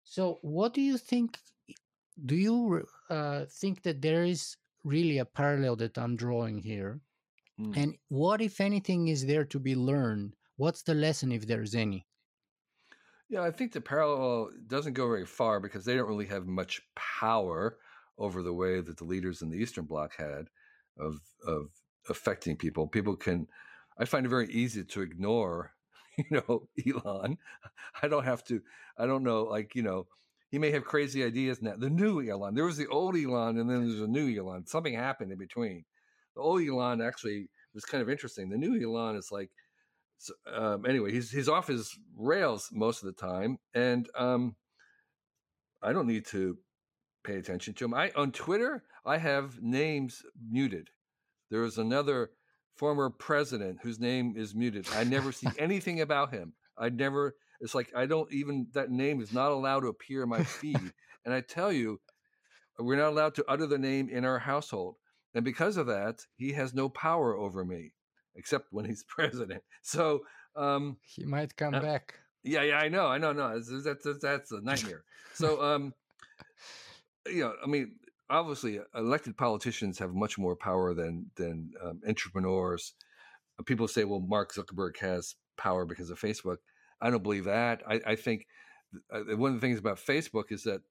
[0.04, 1.40] so, what do you think?
[2.26, 7.00] Do you uh, think that there is really a parallel that I'm drawing here?
[7.60, 7.78] Mm.
[7.78, 10.36] And what, if anything, is there to be learned?
[10.58, 12.06] What's the lesson, if there's any?
[13.30, 16.82] Yeah, I think the parallel doesn't go very far because they don't really have much
[16.96, 17.78] power
[18.18, 20.50] over the way that the leaders in the Eastern Bloc had
[21.00, 21.70] of of
[22.10, 22.88] affecting people.
[22.88, 23.48] People can,
[23.98, 25.73] I find it very easy to ignore
[26.18, 27.38] you know, Elon.
[28.02, 28.62] I don't have to,
[28.98, 30.08] I don't know, like, you know,
[30.50, 31.76] he may have crazy ideas now.
[31.78, 34.68] The new Elon, there was the old Elon and then there's a new Elon.
[34.68, 35.84] Something happened in between.
[36.36, 38.50] The old Elon actually was kind of interesting.
[38.50, 39.50] The new Elon is like,
[40.54, 43.58] um, anyway, he's, he's off his rails most of the time.
[43.74, 44.56] And um,
[45.82, 46.58] I don't need to
[47.24, 47.94] pay attention to him.
[47.94, 50.90] I On Twitter, I have names muted.
[51.50, 52.32] There was another
[52.76, 54.88] former president whose name is muted.
[54.94, 56.54] I never see anything about him.
[56.78, 57.36] I never.
[57.62, 60.94] It's like I don't even that name is not allowed to appear in my feed.
[61.26, 62.00] and I tell you,
[62.80, 64.96] we're not allowed to utter the name in our household.
[65.36, 67.94] And because of that, he has no power over me,
[68.36, 69.64] except when he's president.
[69.82, 70.22] So
[70.56, 72.16] um, he might come uh, back.
[72.44, 75.04] Yeah, yeah, I know, I know, no, that's that's, that's a nightmare.
[75.34, 75.94] so, um,
[77.26, 77.94] you know, I mean,
[78.34, 82.94] obviously, elected politicians have much more power than than um, entrepreneurs.
[83.66, 86.58] People say, well, Mark Zuckerberg has power because of Facebook.
[87.00, 87.84] I don't believe that.
[87.88, 88.48] I, I think
[89.12, 90.82] uh, one of the things about Facebook is that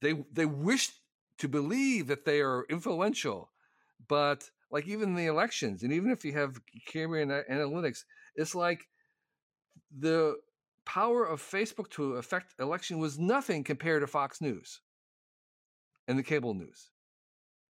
[0.00, 0.90] they they wish
[1.38, 3.50] to believe that they are influential,
[4.08, 8.04] but like even the elections, and even if you have Cambridge Analytica,
[8.36, 8.88] it's like
[9.96, 10.36] the
[10.86, 14.80] power of Facebook to affect election was nothing compared to Fox News
[16.10, 16.90] and the cable news.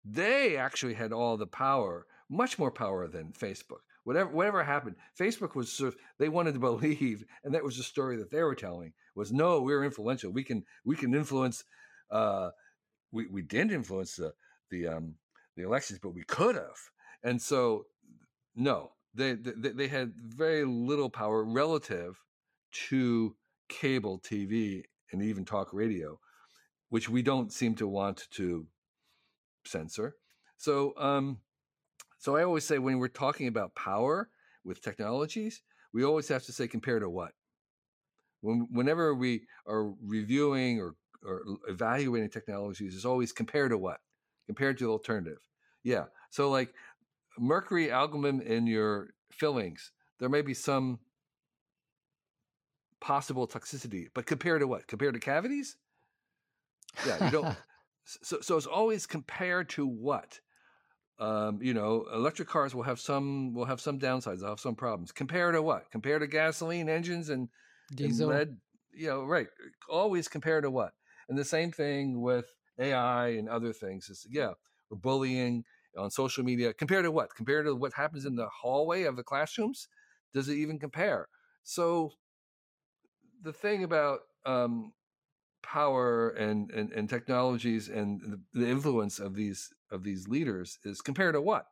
[0.04, 3.82] They actually had all the power, much more power than Facebook.
[4.04, 7.82] Whatever whatever happened, Facebook was sort of they wanted to believe, and that was the
[7.82, 10.30] story that they were telling was no, we're influential.
[10.30, 11.64] We can we can influence.
[12.12, 12.50] Uh,
[13.10, 14.32] we we didn't influence the
[14.70, 15.16] the um,
[15.56, 16.78] the elections, but we could have.
[17.24, 17.86] And so,
[18.54, 22.22] no, they, they they had very little power relative
[22.88, 23.34] to
[23.68, 26.20] cable TV and even talk radio,
[26.88, 28.66] which we don't seem to want to
[29.64, 30.16] censor.
[30.56, 31.38] So, um,
[32.18, 34.28] so I always say when we're talking about power
[34.64, 35.62] with technologies,
[35.92, 37.32] we always have to say compare to what.
[38.40, 44.00] When, whenever we are reviewing or, or evaluating technologies, is always compare to what,
[44.46, 45.38] compared to the alternative.
[45.82, 46.04] Yeah.
[46.30, 46.74] So like
[47.38, 50.98] mercury amalgam in your fillings, there may be some
[53.00, 54.86] possible toxicity, but compared to what?
[54.86, 55.76] Compared to cavities?
[57.06, 57.56] Yeah, you don't.
[58.04, 60.40] so, so it's always compared to what?
[61.18, 64.40] Um, you know, electric cars will have some will have some downsides.
[64.40, 65.10] They'll have some problems.
[65.10, 65.90] Compared to what?
[65.90, 67.48] Compared to gasoline engines and,
[67.94, 68.30] Diesel.
[68.30, 68.56] and lead.
[68.92, 69.48] You know, right?
[69.88, 70.92] Always compared to what?
[71.28, 72.46] And the same thing with
[72.78, 74.08] AI and other things.
[74.08, 74.52] Is yeah,
[74.90, 75.64] we're bullying
[75.96, 76.72] on social media.
[76.72, 77.34] Compared to what?
[77.34, 79.88] Compared to what happens in the hallway of the classrooms?
[80.32, 81.28] Does it even compare?
[81.64, 82.12] So
[83.42, 84.92] the thing about um,
[85.62, 91.00] power and, and, and technologies and the, the, influence of these of these leaders is
[91.00, 91.66] compared to what?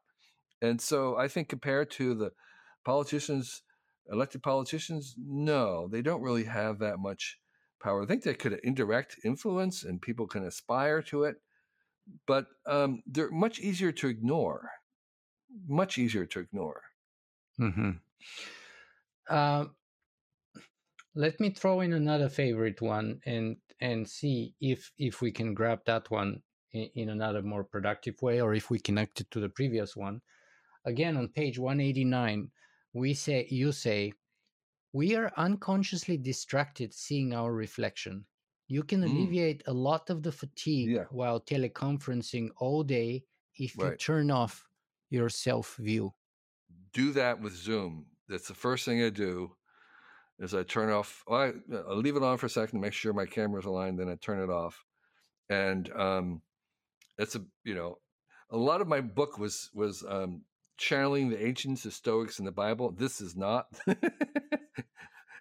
[0.63, 2.33] And so I think compared to the
[2.85, 3.63] politicians,
[4.11, 7.39] elected politicians, no, they don't really have that much
[7.83, 8.03] power.
[8.03, 11.37] I think they could indirect influence and people can aspire to it,
[12.27, 14.71] but um, they're much easier to ignore.
[15.69, 16.83] Much easier to ignore.
[17.61, 17.91] Mm-hmm.
[19.29, 19.67] Uh,
[21.17, 25.81] let me throw in another favorite one and and see if if we can grab
[25.87, 26.43] that one
[26.73, 30.21] in, in another more productive way or if we connect it to the previous one
[30.85, 32.51] again on page 189
[32.93, 34.13] we say you say
[34.93, 38.25] we are unconsciously distracted seeing our reflection
[38.69, 39.07] you can mm.
[39.07, 41.05] alleviate a lot of the fatigue yeah.
[41.11, 43.25] while teleconferencing all day
[43.57, 43.93] if right.
[43.93, 44.67] you turn off
[45.09, 46.13] your self view
[46.93, 49.56] do that with zoom that's the first thing i do
[50.39, 51.25] is I turn off.
[51.27, 51.53] Well,
[51.89, 53.99] I, leave it on for a second to make sure my camera's aligned.
[53.99, 54.85] Then I turn it off,
[55.49, 56.43] and um,
[57.19, 57.99] it's a you know,
[58.51, 60.43] a lot of my book was was um,
[60.77, 62.93] channeling the ancients, the Stoics, and the Bible.
[62.93, 63.97] This is not, and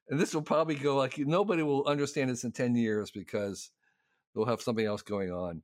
[0.09, 3.71] this will probably go like nobody will understand this in ten years because
[4.33, 5.61] they'll have something else going on.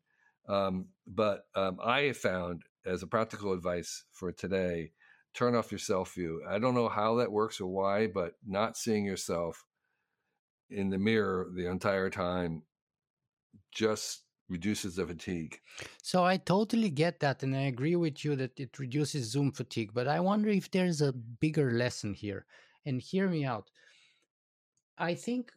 [0.48, 4.92] Um, but um, I have found as a practical advice for today
[5.34, 6.42] turn off your self view.
[6.48, 9.66] I don't know how that works or why, but not seeing yourself
[10.70, 12.64] in the mirror the entire time
[13.72, 15.60] just reduces the fatigue.
[16.04, 19.92] So I totally get that and I agree with you that it reduces Zoom fatigue,
[19.94, 22.46] but I wonder if there's a bigger lesson here.
[22.86, 23.70] And hear me out.
[24.98, 25.52] I think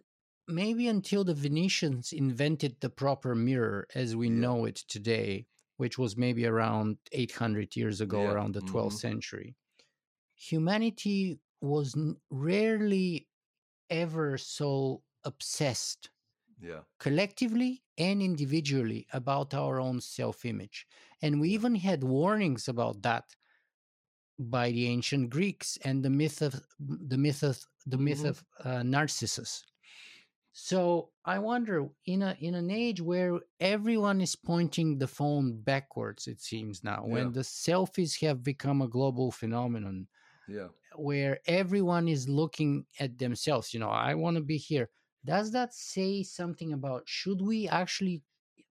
[0.46, 4.34] maybe until the Venetians invented the proper mirror as we yeah.
[4.34, 5.46] know it today,
[5.78, 8.32] which was maybe around 800 years ago, yeah.
[8.32, 8.96] around the 12th mm-hmm.
[8.96, 9.56] century,
[10.50, 11.96] humanity was
[12.30, 13.26] rarely
[13.90, 16.10] ever so obsessed
[16.60, 20.86] yeah collectively and individually about our own self-image
[21.22, 23.24] and we even had warnings about that
[24.38, 28.28] by the ancient greeks and the myth of the myth of the myth mm-hmm.
[28.28, 29.64] of uh, narcissus
[30.52, 36.26] so i wonder in a in an age where everyone is pointing the phone backwards
[36.26, 37.14] it seems now yeah.
[37.14, 40.06] when the selfies have become a global phenomenon
[40.48, 40.68] yeah.
[40.96, 44.88] where everyone is looking at themselves you know i want to be here.
[45.24, 48.22] Does that say something about should we actually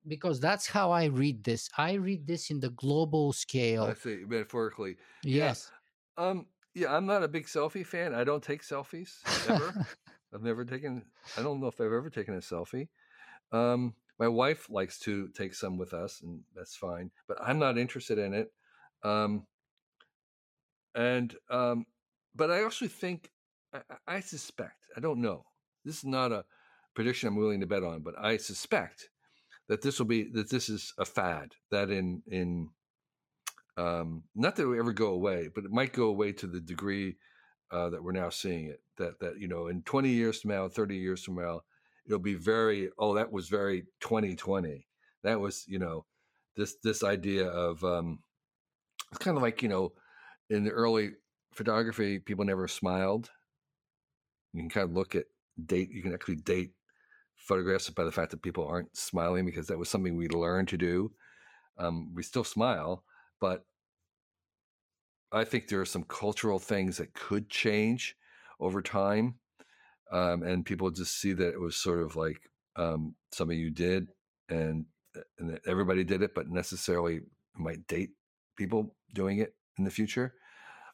[0.08, 1.70] because that's how i read this.
[1.78, 3.84] I read this in the global scale.
[3.86, 4.98] i see metaphorically.
[5.24, 5.72] Yes.
[6.18, 6.26] yeah.
[6.26, 8.14] um yeah i'm not a big selfie fan.
[8.14, 9.12] I don't take selfies
[9.50, 9.88] ever.
[10.34, 11.04] I've never taken
[11.38, 12.90] i don't know if i've ever taken a selfie.
[13.52, 17.78] Um my wife likes to take some with us and that's fine but i'm not
[17.78, 18.52] interested in it.
[19.04, 19.48] Um
[20.96, 21.86] and um,
[22.36, 23.30] but I also think
[23.74, 25.46] I, I suspect I don't know
[25.86, 26.46] this is not a
[26.94, 29.10] prediction I'm willing to bet on, but I suspect
[29.68, 32.70] that this will be that this is a fad that in in
[33.78, 36.60] um, not that it will ever go away, but it might go away to the
[36.60, 37.18] degree
[37.72, 38.82] uh, that we're now seeing it.
[38.98, 41.62] That that you know, in 20 years from now, 30 years from now,
[42.06, 44.88] it'll be very oh that was very 2020.
[45.24, 46.06] That was you know
[46.56, 48.20] this this idea of um,
[49.10, 49.94] it's kind of like you know
[50.52, 51.12] in the early
[51.54, 53.30] photography, people never smiled.
[54.54, 55.26] You can kind of look at
[55.66, 55.90] date.
[55.92, 56.72] You can actually date
[57.38, 60.78] photographs by the fact that people aren't smiling because that was something we learned to
[60.78, 61.12] do.
[61.78, 63.06] Um, we still smile,
[63.40, 63.66] but
[65.32, 68.16] I think there are some cultural things that could change
[68.60, 69.36] over time.
[70.12, 72.42] Um, and people just see that it was sort of like
[72.76, 74.10] um, something you did
[74.50, 74.86] and,
[75.40, 77.22] and that everybody did it, but necessarily
[77.56, 78.10] might date
[78.58, 80.34] people doing it in the future.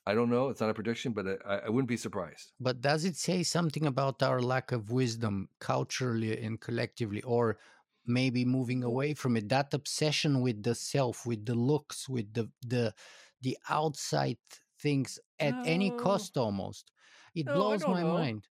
[0.07, 0.47] I don't know.
[0.47, 2.53] It's not a prediction, but uh, I, I, wouldn't be surprised.
[2.61, 7.57] But does it say something about our lack of wisdom culturally and collectively, or
[8.05, 9.49] maybe moving away from it?
[9.49, 12.93] That obsession with the self, with the looks, with the the
[13.41, 14.37] the outside
[14.79, 15.63] things at no.
[15.65, 16.89] any cost, almost.
[17.35, 18.13] It no, blows my know.
[18.13, 18.47] mind.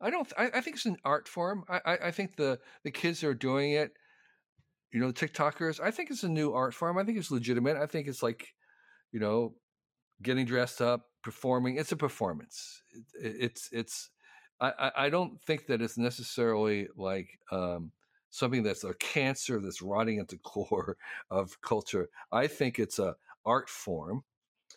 [0.00, 0.32] I don't.
[0.38, 1.64] I, I, think it's an art form.
[1.68, 3.90] I, I, I think the the kids are doing it.
[4.92, 5.80] You know, the TikTokers.
[5.80, 6.98] I think it's a new art form.
[6.98, 7.76] I think it's legitimate.
[7.76, 8.46] I think it's like,
[9.10, 9.54] you know,
[10.22, 11.76] getting dressed up, performing.
[11.76, 12.82] It's a performance.
[13.20, 14.10] It, it's it's.
[14.62, 17.92] I, I don't think that it's necessarily like um,
[18.28, 20.96] something that's a cancer that's rotting at the core
[21.30, 22.10] of culture.
[22.30, 23.16] I think it's a
[23.46, 24.22] art form,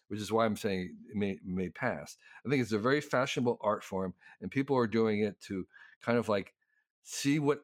[0.08, 2.18] which is why I'm saying it may may pass.
[2.46, 5.68] I think it's a very fashionable art form, and people are doing it to
[6.02, 6.54] kind of like
[7.04, 7.62] see what,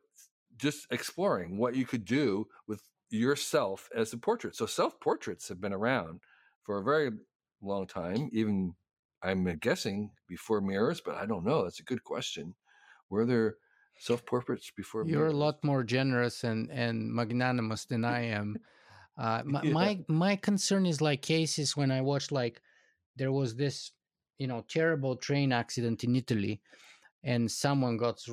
[0.58, 4.56] just exploring what you could do with yourself as a portrait.
[4.56, 6.20] So self portraits have been around
[6.64, 7.12] for a very
[7.62, 8.76] long time, even
[9.22, 11.64] I'm guessing before mirrors, but I don't know.
[11.64, 12.56] That's a good question.
[13.10, 13.56] Were there
[14.00, 15.06] self portraits before?
[15.06, 15.34] You're mirrors?
[15.34, 18.58] a lot more generous and and magnanimous than I am.
[19.18, 19.74] Uh, my, yeah.
[19.74, 22.62] my my concern is like cases when I watched like
[23.16, 23.92] there was this
[24.38, 26.62] you know terrible train accident in Italy,
[27.24, 28.24] and someone got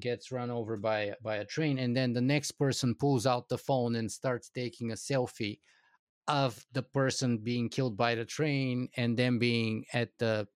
[0.00, 3.58] gets run over by by a train, and then the next person pulls out the
[3.58, 5.60] phone and starts taking a selfie
[6.28, 10.46] of the person being killed by the train and then being at the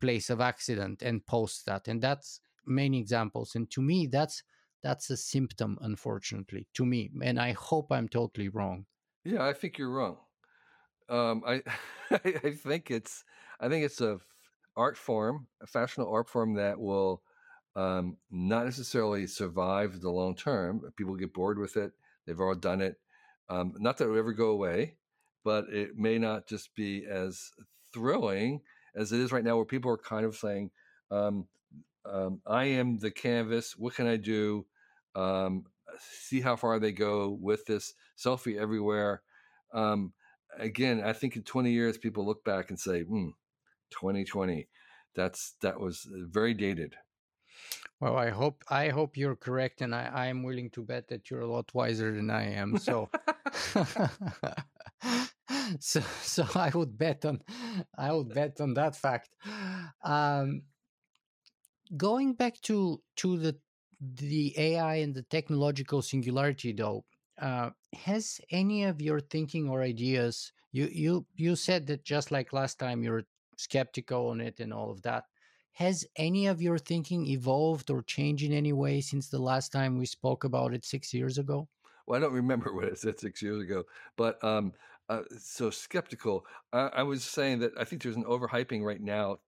[0.00, 4.42] place of accident and post that and that's many examples and to me that's
[4.82, 8.86] that's a symptom unfortunately to me and i hope i'm totally wrong.
[9.24, 10.18] Yeah i think you're wrong.
[11.08, 11.62] Um, I,
[12.10, 13.24] I think it's
[13.60, 14.18] i think it's a
[14.76, 17.22] art form a fashionable art form that will
[17.76, 21.92] um, not necessarily survive the long term people get bored with it
[22.26, 22.96] they've all done it
[23.48, 24.94] um, not that it will ever go away
[25.48, 27.52] but it may not just be as
[27.90, 28.60] thrilling
[28.94, 30.70] as it is right now, where people are kind of saying,
[31.10, 31.46] um,
[32.04, 33.74] um, I am the canvas.
[33.74, 34.66] What can I do?
[35.14, 35.64] Um,
[35.98, 39.22] see how far they go with this selfie everywhere.
[39.72, 40.12] Um,
[40.58, 43.30] again, I think in 20 years, people look back and say, hmm,
[43.88, 44.68] 2020,
[45.14, 46.94] that's that was very dated.
[48.00, 51.30] Well, I hope I hope you're correct, and I, I am willing to bet that
[51.30, 52.76] you're a lot wiser than I am.
[52.76, 53.08] So
[55.80, 57.42] so so I would bet on
[57.96, 59.30] I would bet on that fact.
[60.04, 60.62] Um,
[61.96, 63.58] going back to to the
[64.00, 67.04] the AI and the technological singularity, though,
[67.38, 70.52] uh, has any of your thinking or ideas?
[70.72, 73.24] You you you said that just like last time, you're
[73.56, 75.24] skeptical on it and all of that.
[75.72, 79.96] Has any of your thinking evolved or changed in any way since the last time
[79.96, 81.68] we spoke about it six years ago?
[82.06, 83.84] Well, I don't remember what I said six years ago,
[84.16, 84.72] but um,
[85.08, 86.44] uh, so skeptical.
[86.72, 89.38] I, was saying that I think there's an overhyping right now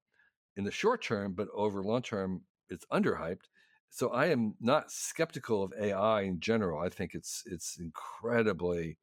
[0.56, 3.44] in the short term, but over long term, it's underhyped.
[3.90, 6.80] So I am not skeptical of AI in general.
[6.80, 8.98] I think it's it's incredibly.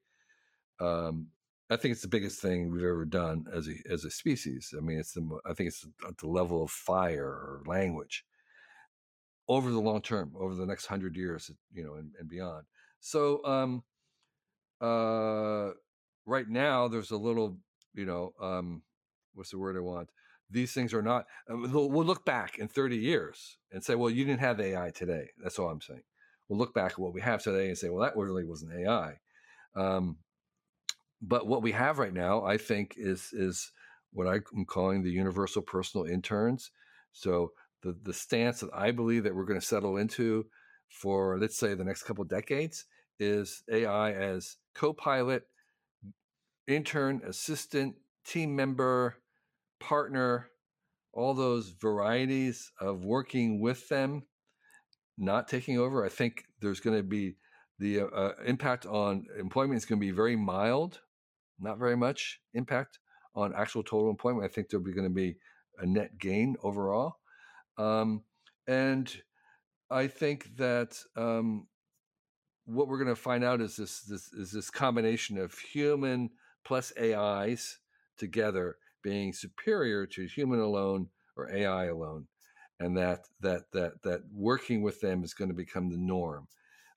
[0.79, 1.27] Um,
[1.69, 4.73] I think it's the biggest thing we've ever done as a as a species.
[4.75, 8.23] I mean, it's the I think it's at the level of fire or language
[9.49, 12.65] over the long term, over the next hundred years, you know, and, and beyond.
[12.99, 13.83] So, um,
[14.81, 15.71] uh,
[16.27, 17.57] right now there's a little,
[17.95, 18.83] you know, um,
[19.33, 20.09] what's the word I want?
[20.51, 21.25] These things are not.
[21.49, 25.29] Uh, we'll look back in 30 years and say, well, you didn't have AI today.
[25.41, 26.03] That's all I'm saying.
[26.47, 29.15] We'll look back at what we have today and say, well, that really wasn't AI.
[29.75, 30.17] Um,
[31.21, 33.71] but what we have right now, I think, is is
[34.13, 36.71] what I'm calling the universal personal interns.
[37.11, 37.51] So
[37.81, 40.45] the the stance that I believe that we're going to settle into
[40.89, 42.85] for let's say the next couple decades
[43.19, 45.43] is AI as co-pilot
[46.67, 47.95] intern, assistant,
[48.25, 49.15] team member,
[49.79, 50.49] partner,
[51.13, 54.23] all those varieties of working with them
[55.17, 56.05] not taking over.
[56.05, 57.35] I think there's going to be
[57.79, 60.99] the uh, uh, impact on employment is going to be very mild,
[61.59, 62.99] not very much impact
[63.35, 64.45] on actual total employment.
[64.45, 65.37] I think there'll be going to be
[65.79, 67.17] a net gain overall.
[67.77, 68.23] Um,
[68.67, 69.11] and
[69.89, 71.67] I think that um,
[72.65, 76.31] what we're going to find out is this, this is this combination of human
[76.67, 77.79] plus AIs
[78.17, 81.07] together being superior to human alone
[81.37, 82.27] or AI alone,
[82.79, 86.47] and that that that that working with them is going to become the norm.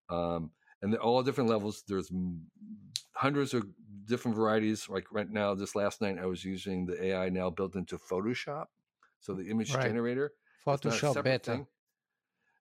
[0.08, 0.50] Um,
[0.82, 1.84] and all different levels.
[1.86, 2.10] There's
[3.12, 3.64] hundreds of
[4.06, 4.88] different varieties.
[4.88, 8.66] Like right now, this last night, I was using the AI now built into Photoshop,
[9.20, 9.86] so the image right.
[9.86, 10.32] generator.
[10.66, 11.52] Photoshop beta.
[11.52, 11.66] Thing.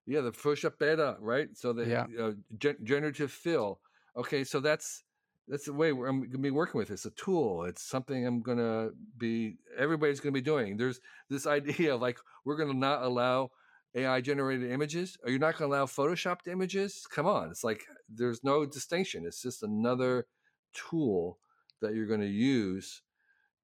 [0.06, 1.48] Yeah, the Photoshop beta, right?
[1.54, 2.06] So the yeah.
[2.22, 3.80] uh, ge- generative fill.
[4.16, 5.02] Okay, so that's
[5.50, 6.90] that's the way I'm going to be working with.
[6.90, 7.64] It's a tool.
[7.64, 9.56] It's something I'm going to be.
[9.76, 10.76] Everybody's going to be doing.
[10.76, 13.50] There's this idea of like we're going to not allow
[13.96, 15.18] AI generated images.
[15.24, 17.04] Are you not going to allow photoshopped images?
[17.10, 19.26] Come on, it's like there's no distinction.
[19.26, 20.26] It's just another
[20.72, 21.38] tool
[21.82, 23.02] that you're going to use,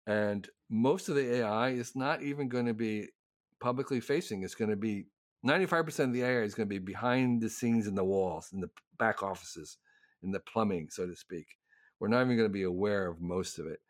[0.09, 3.07] and most of the AI is not even going to be
[3.61, 4.43] publicly facing.
[4.43, 5.07] It's going to be
[5.47, 8.61] 95% of the AI is going to be behind the scenes in the walls, in
[8.61, 9.79] the back offices,
[10.25, 11.47] in the plumbing, so to speak.
[11.99, 13.81] We're not even going to be aware of most of it.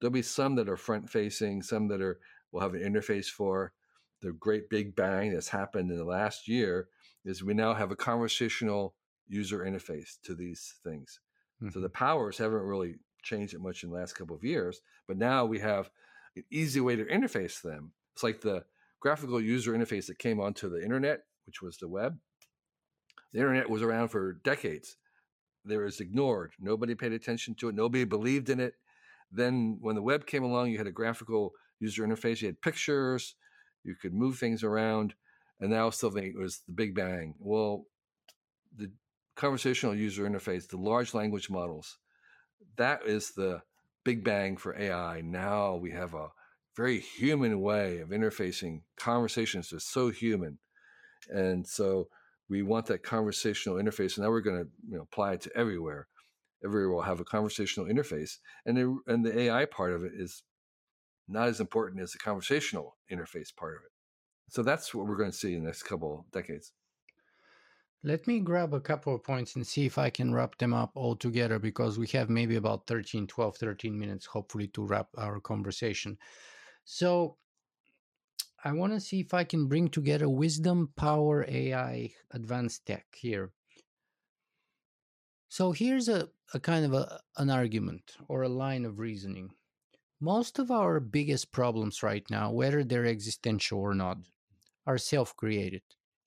[0.00, 2.18] There'll be some that are front facing, some that are
[2.52, 3.72] we'll have an interface for.
[4.20, 6.88] The great big bang that's happened in the last year
[7.24, 8.94] is we now have a conversational
[9.28, 11.20] user interface to these things.
[11.62, 11.72] Mm-hmm.
[11.72, 15.18] So the powers haven't really changed it much in the last couple of years, but
[15.18, 15.90] now we have
[16.36, 17.92] an easy way to interface them.
[18.14, 18.64] It's like the
[19.00, 22.18] graphical user interface that came onto the internet, which was the web.
[23.32, 24.96] The internet was around for decades.
[25.68, 26.52] It was ignored.
[26.58, 27.74] Nobody paid attention to it.
[27.74, 28.74] Nobody believed in it.
[29.30, 32.40] Then, when the web came along, you had a graphical user interface.
[32.40, 33.34] You had pictures.
[33.84, 35.14] You could move things around.
[35.60, 37.34] And now, still it was the Big Bang.
[37.38, 37.84] Well,
[38.76, 38.90] the
[39.36, 41.98] conversational user interface, the large language models,
[42.76, 43.62] that is the
[44.04, 45.20] Big Bang for AI.
[45.20, 46.28] Now we have a
[46.76, 50.58] very human way of interfacing conversations that's so human.
[51.28, 52.08] And so
[52.48, 54.16] we want that conversational interface.
[54.16, 56.08] And now we're going to you know, apply it to everywhere.
[56.64, 58.38] Everywhere will have a conversational interface.
[58.66, 60.42] And the, and the AI part of it is
[61.28, 63.92] not as important as the conversational interface part of it.
[64.50, 66.72] So that's what we're going to see in the next couple decades.
[68.04, 70.92] Let me grab a couple of points and see if I can wrap them up
[70.94, 75.40] all together because we have maybe about 13, 12, 13 minutes, hopefully, to wrap our
[75.40, 76.16] conversation.
[76.84, 77.36] So
[78.64, 83.52] I want to see if I can bring together wisdom, power, AI, advanced tech here.
[85.48, 89.50] So here's a, a kind of a, an argument or a line of reasoning.
[90.20, 94.18] Most of our biggest problems right now, whether they're existential or not,
[94.86, 95.82] are self created.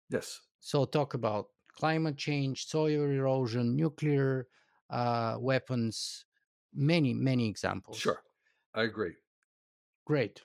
[0.10, 0.40] Yes.
[0.62, 4.48] So talk about climate change, soil erosion, nuclear
[4.90, 6.26] uh, weapons,
[6.74, 7.98] many, many examples.
[7.98, 8.22] Sure.
[8.74, 9.16] I agree.
[10.06, 10.41] Great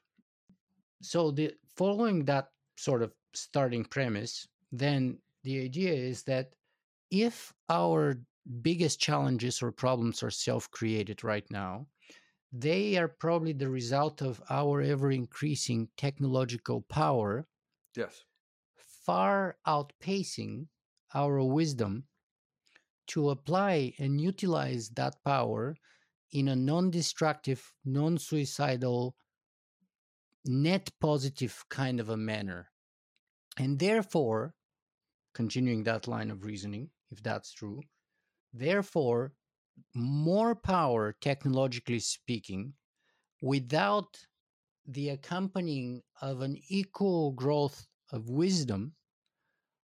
[1.02, 6.54] so the following that sort of starting premise then the idea is that
[7.10, 8.18] if our
[8.62, 11.86] biggest challenges or problems are self-created right now
[12.52, 17.46] they are probably the result of our ever increasing technological power
[17.96, 18.24] yes.
[18.76, 20.66] far outpacing
[21.14, 22.04] our wisdom
[23.06, 25.76] to apply and utilize that power
[26.32, 29.14] in a non-destructive non-suicidal
[30.46, 32.70] net positive kind of a manner.
[33.58, 34.54] And therefore,
[35.34, 37.82] continuing that line of reasoning, if that's true,
[38.52, 39.32] therefore,
[39.94, 42.74] more power, technologically speaking,
[43.42, 44.16] without
[44.86, 48.94] the accompanying of an equal growth of wisdom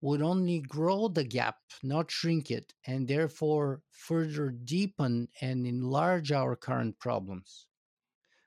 [0.01, 6.55] would only grow the gap, not shrink it, and therefore further deepen and enlarge our
[6.55, 7.67] current problems.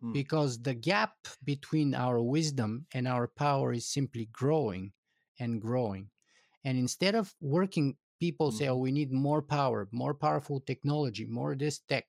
[0.01, 0.11] Hmm.
[0.11, 1.13] because the gap
[1.43, 4.93] between our wisdom and our power is simply growing
[5.39, 6.09] and growing.
[6.63, 8.57] And instead of working, people mm-hmm.
[8.57, 12.05] say, oh, we need more power, more powerful technology, more this tech.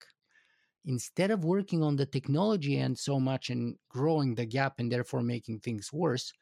[0.84, 5.22] Instead of working on the technology end so much and growing the gap and therefore
[5.22, 6.32] making things worse,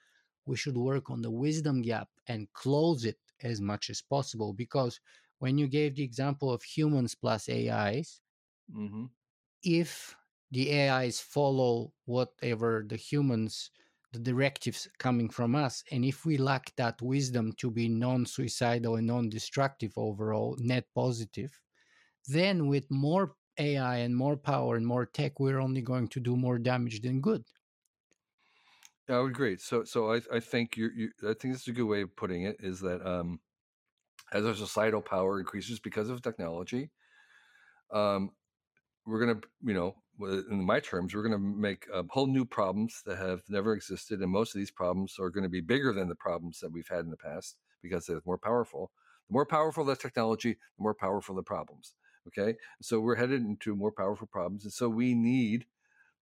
[0.47, 4.53] we should work on the wisdom gap and close it as much as possible.
[4.53, 4.99] Because
[5.39, 8.21] when you gave the example of humans plus AIs,
[8.75, 9.05] mm-hmm.
[9.63, 10.17] if
[10.51, 13.71] the AIs follow whatever the humans,
[14.13, 15.83] the directives coming from us.
[15.91, 20.87] And if we lack that wisdom to be non suicidal and non destructive overall, net
[20.95, 21.61] positive,
[22.27, 26.37] then with more AI and more power and more tech, we're only going to do
[26.37, 27.45] more damage than good.
[29.09, 29.57] Yeah, I would agree.
[29.57, 32.17] So, so I, I think you, you, I think this is a good way of
[32.17, 32.57] putting it.
[32.59, 33.41] Is that um,
[34.33, 36.91] as our societal power increases because of technology,
[37.93, 38.33] um,
[39.07, 39.95] we're going to, you know,
[40.51, 44.31] in my terms, we're going to make whole new problems that have never existed, and
[44.31, 47.01] most of these problems are going to be bigger than the problems that we've had
[47.01, 48.91] in the past because they're more powerful.
[49.29, 51.95] The more powerful the technology, the more powerful the problems.
[52.29, 55.67] Okay, so we're headed into more powerful problems, and so we need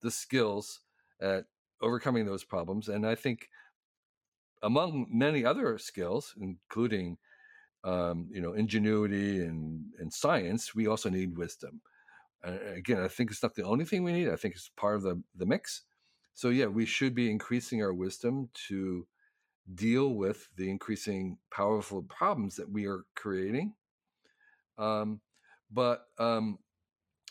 [0.03, 0.81] the skills
[1.21, 1.47] at
[1.81, 2.89] overcoming those problems.
[2.89, 3.49] And I think
[4.63, 7.17] among many other skills, including
[7.85, 11.81] um, you know ingenuity and and science, we also need wisdom.
[12.45, 14.29] Again, I think it's not the only thing we need.
[14.29, 15.83] I think it's part of the the mix.
[16.35, 19.07] So yeah, we should be increasing our wisdom to
[19.75, 23.75] deal with the increasing powerful problems that we are creating.
[24.79, 25.21] Um,
[25.71, 26.59] but um,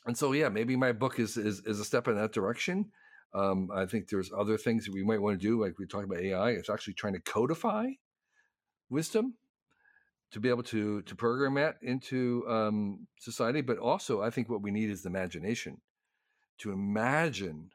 [0.06, 2.91] and so yeah, maybe my book is is, is a step in that direction.
[3.34, 6.06] Um, I think there's other things that we might want to do, like we talked
[6.06, 6.52] about AI.
[6.52, 7.88] It's actually trying to codify
[8.90, 9.35] wisdom
[10.34, 13.61] to be able to to program that into um, society.
[13.61, 15.77] But also, I think what we need is the imagination
[16.60, 17.69] to imagine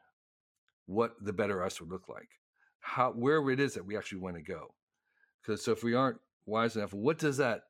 [0.85, 2.29] what the better us would look like,
[2.81, 4.75] how where it is that we actually want to go.
[5.41, 7.61] Because so if we aren't wise enough, what does that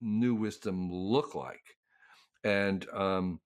[0.00, 1.76] new wisdom look like?
[2.44, 3.40] And um,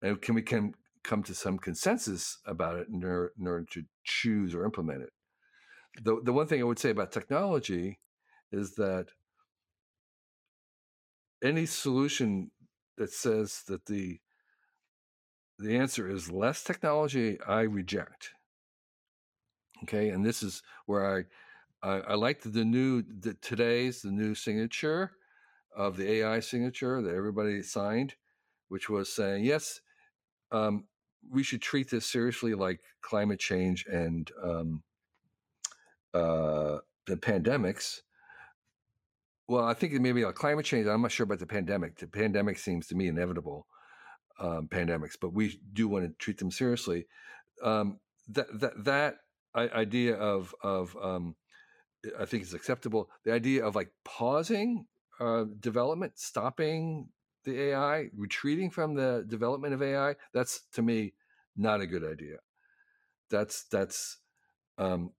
[0.00, 3.82] and can we can come to some consensus about it in order, in order to
[4.04, 5.10] choose or implement it.
[6.02, 7.98] The the one thing I would say about technology
[8.52, 9.08] is that
[11.42, 12.50] any solution
[12.96, 14.20] that says that the
[15.60, 18.30] the answer is less technology, I reject.
[19.82, 21.24] Okay, and this is where I
[21.82, 25.12] I, I like the, new the, today's the new signature
[25.76, 28.14] of the AI signature that everybody signed,
[28.68, 29.80] which was saying yes,
[30.50, 30.84] um,
[31.30, 34.82] we should treat this seriously like climate change and um,
[36.14, 38.00] uh, the pandemics.
[39.48, 40.86] Well, I think maybe like climate change.
[40.86, 41.98] I'm not sure about the pandemic.
[41.98, 43.66] The pandemic seems to me inevitable
[44.38, 47.06] um, pandemics, but we do want to treat them seriously.
[47.62, 47.98] Um,
[48.28, 49.14] that that that
[49.56, 51.34] idea of of um,
[52.18, 53.10] I think is acceptable.
[53.24, 54.86] The idea of like pausing
[55.18, 57.08] uh, development, stopping
[57.44, 61.14] the AI, retreating from the development of AI, that's to me
[61.56, 62.36] not a good idea.
[63.30, 64.18] That's that's
[64.76, 65.12] um,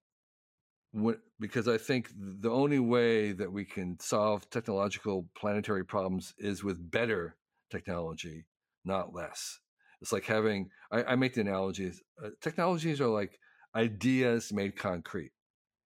[0.91, 6.64] what, because I think the only way that we can solve technological planetary problems is
[6.64, 7.38] with better
[7.72, 8.45] technology,
[8.86, 9.60] not less.
[10.02, 12.02] It's like having I, I make the analogies.
[12.24, 13.40] Uh, technologies are like
[13.76, 15.32] ideas made concrete.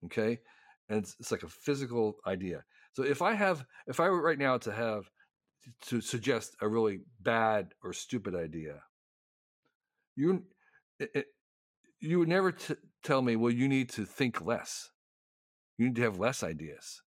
[0.05, 0.39] Okay,
[0.89, 2.63] and it's, it's like a physical idea.
[2.93, 5.09] So if I have, if I were right now to have
[5.87, 8.81] to suggest a really bad or stupid idea.
[10.15, 10.43] You,
[10.99, 11.27] it,
[11.99, 14.89] you would never t- tell me, well, you need to think less.
[15.77, 17.01] You need to have less ideas.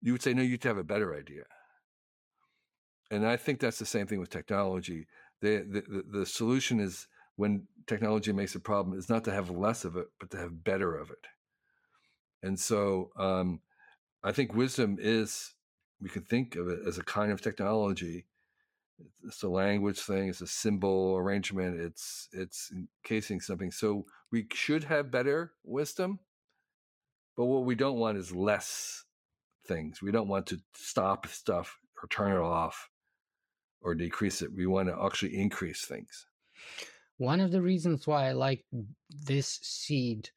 [0.00, 1.44] You would say, no, you need to have a better idea.
[3.10, 5.06] And I think that's the same thing with technology.
[5.40, 9.84] The, the, the solution is when technology makes a problem is not to have less
[9.84, 11.26] of it, but to have better of it.
[12.42, 13.60] And so um,
[14.22, 15.54] I think wisdom is
[16.00, 18.26] we can think of it as a kind of technology.
[19.24, 20.28] It's a language thing.
[20.28, 21.80] It's a symbol arrangement.
[21.80, 23.70] It's it's encasing something.
[23.70, 26.18] So we should have better wisdom,
[27.38, 29.04] but what we don't want is less
[29.64, 30.02] things.
[30.02, 32.90] We don't want to stop stuff or turn it off
[33.80, 34.50] or decrease it.
[34.52, 36.26] We want to actually increase things.
[37.18, 38.64] One of the reasons why I like
[39.08, 40.30] this seed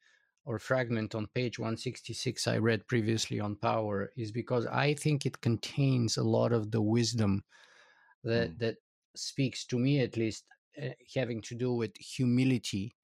[0.44, 5.40] or fragment on page 166 I read previously on power is because I think it
[5.40, 7.42] contains a lot of the wisdom
[8.22, 8.58] that mm.
[8.58, 8.76] that
[9.16, 10.44] speaks to me at least
[10.80, 12.94] uh, having to do with humility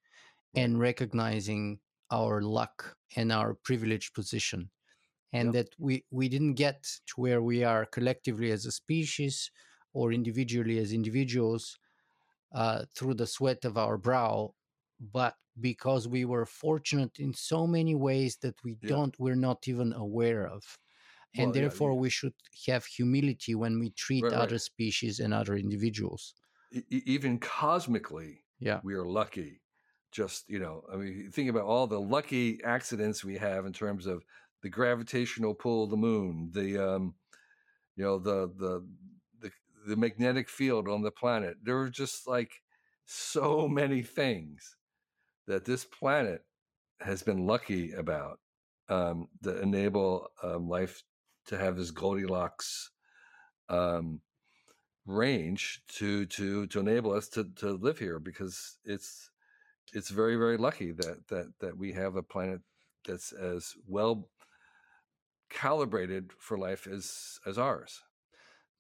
[0.55, 1.79] and recognizing
[2.11, 4.71] our luck and our privileged position
[5.33, 5.67] and yep.
[5.67, 9.51] that we we didn't get to where we are collectively as a species
[9.93, 11.79] or individually as individuals
[12.55, 14.53] uh, through the sweat of our brow
[15.13, 18.89] but because we were fortunate in so many ways that we yeah.
[18.89, 20.63] don't we're not even aware of
[21.37, 22.01] and well, therefore yeah, yeah.
[22.01, 22.35] we should
[22.67, 24.61] have humility when we treat right, other right.
[24.61, 26.35] species and other individuals
[26.73, 29.61] e- even cosmically yeah we are lucky
[30.19, 34.07] just you know i mean think about all the lucky accidents we have in terms
[34.07, 34.23] of
[34.63, 37.15] the gravitational pull of the moon the um
[37.99, 38.87] you know the the
[39.41, 39.51] the,
[39.87, 41.57] the magnetic field on the planet.
[41.63, 42.53] There are just like
[43.05, 44.77] so many things
[45.47, 46.43] that this planet
[47.01, 48.39] has been lucky about
[48.89, 51.03] um, that enable um, life
[51.47, 52.91] to have this Goldilocks
[53.69, 54.21] um,
[55.07, 59.31] range to to to enable us to to live here because it's
[59.93, 62.61] it's very very lucky that that that we have a planet
[63.07, 64.31] that's as well
[65.51, 68.03] calibrated for life as as ours.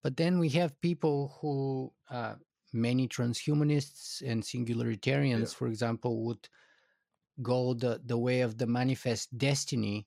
[0.03, 2.37] But then we have people who, uh,
[2.73, 5.57] many transhumanists and singularitarians, Yeah.
[5.59, 6.49] for example, would
[7.43, 10.07] go the, the way of the manifest destiny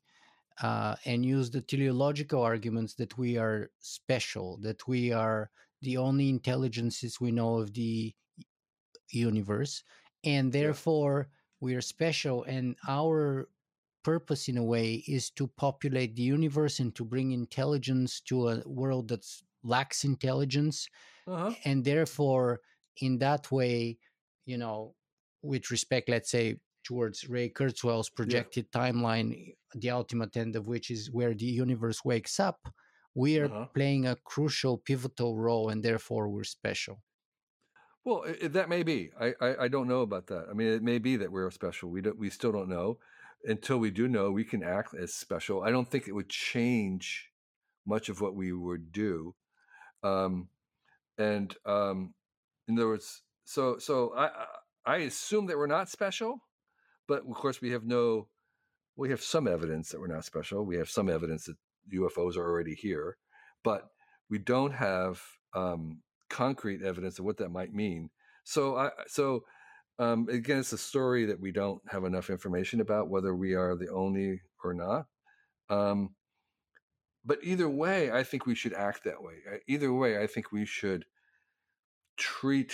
[0.62, 5.52] uh, and use the teleological arguments that we are special, that we are
[5.82, 8.16] the only intelligences we know of the
[9.12, 9.84] universe,
[10.24, 10.76] and Yeah.
[10.76, 11.30] therefore
[11.60, 13.50] we are special, and our
[14.04, 18.64] purpose in a way is to populate the universe and to bring intelligence to a
[18.68, 19.26] world that
[19.64, 20.90] lacks intelligence
[21.28, 21.56] Uh-huh.
[21.66, 22.62] and therefore
[22.98, 23.98] in that way
[24.46, 24.96] you know
[25.42, 31.12] with respect let's say towards ray kurzweil's projected timeline the ultimate end of which is
[31.12, 32.68] where the universe wakes up
[33.14, 33.68] we are Uh-huh.
[33.76, 37.04] playing a crucial pivotal role and therefore we're special
[38.04, 39.12] Well, i- i- that may be.
[39.20, 40.48] I, I I don't know about that.
[40.50, 41.90] I mean, it may be that we're special.
[41.90, 42.18] We don't.
[42.18, 42.98] We still don't know.
[43.44, 45.64] Until we do know, we can act as special.
[45.64, 47.30] I don't think it would change
[47.86, 49.36] much of what we would do.
[50.04, 50.50] Um,
[51.18, 52.14] and um,
[52.68, 54.30] in other words, so so I
[54.86, 56.44] I assume that we're not special,
[57.08, 58.28] but of course we have no.
[58.96, 60.66] We have some evidence that we're not special.
[60.66, 61.56] We have some evidence that
[61.94, 63.18] UFOs are already here,
[63.64, 63.88] but
[64.30, 65.22] we don't have
[65.56, 68.10] um, concrete evidence of what that might mean.
[68.44, 69.44] So I so
[70.00, 73.76] um, again, it's a story that we don't have enough information about whether we are
[73.76, 75.06] the only or not.
[75.70, 76.16] Um,
[77.24, 79.36] but either way, I think we should act that way.
[79.68, 81.06] Either way, I think we should
[82.18, 82.74] treat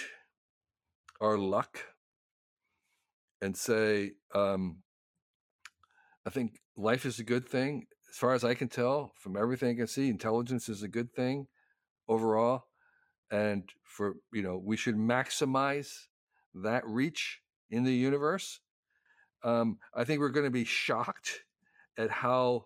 [1.20, 1.80] our luck
[3.42, 4.84] and say, um,
[6.26, 7.88] I think life is a good thing.
[8.10, 11.12] As far as I can tell, from everything I can see, intelligence is a good
[11.14, 11.48] thing
[12.08, 12.67] overall.
[13.32, 16.08] And for, you know, we should maximize
[16.54, 18.62] that reach in the universe.
[19.44, 21.44] Um, I think we're going to be shocked
[21.98, 22.66] at how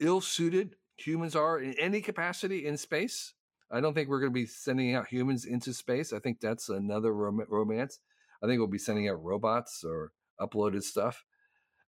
[0.00, 3.34] ill suited humans are in any capacity in space.
[3.70, 6.12] I don't think we're going to be sending out humans into space.
[6.12, 7.98] I think that's another rom- romance.
[8.42, 11.24] I think we'll be sending out robots or uploaded stuff.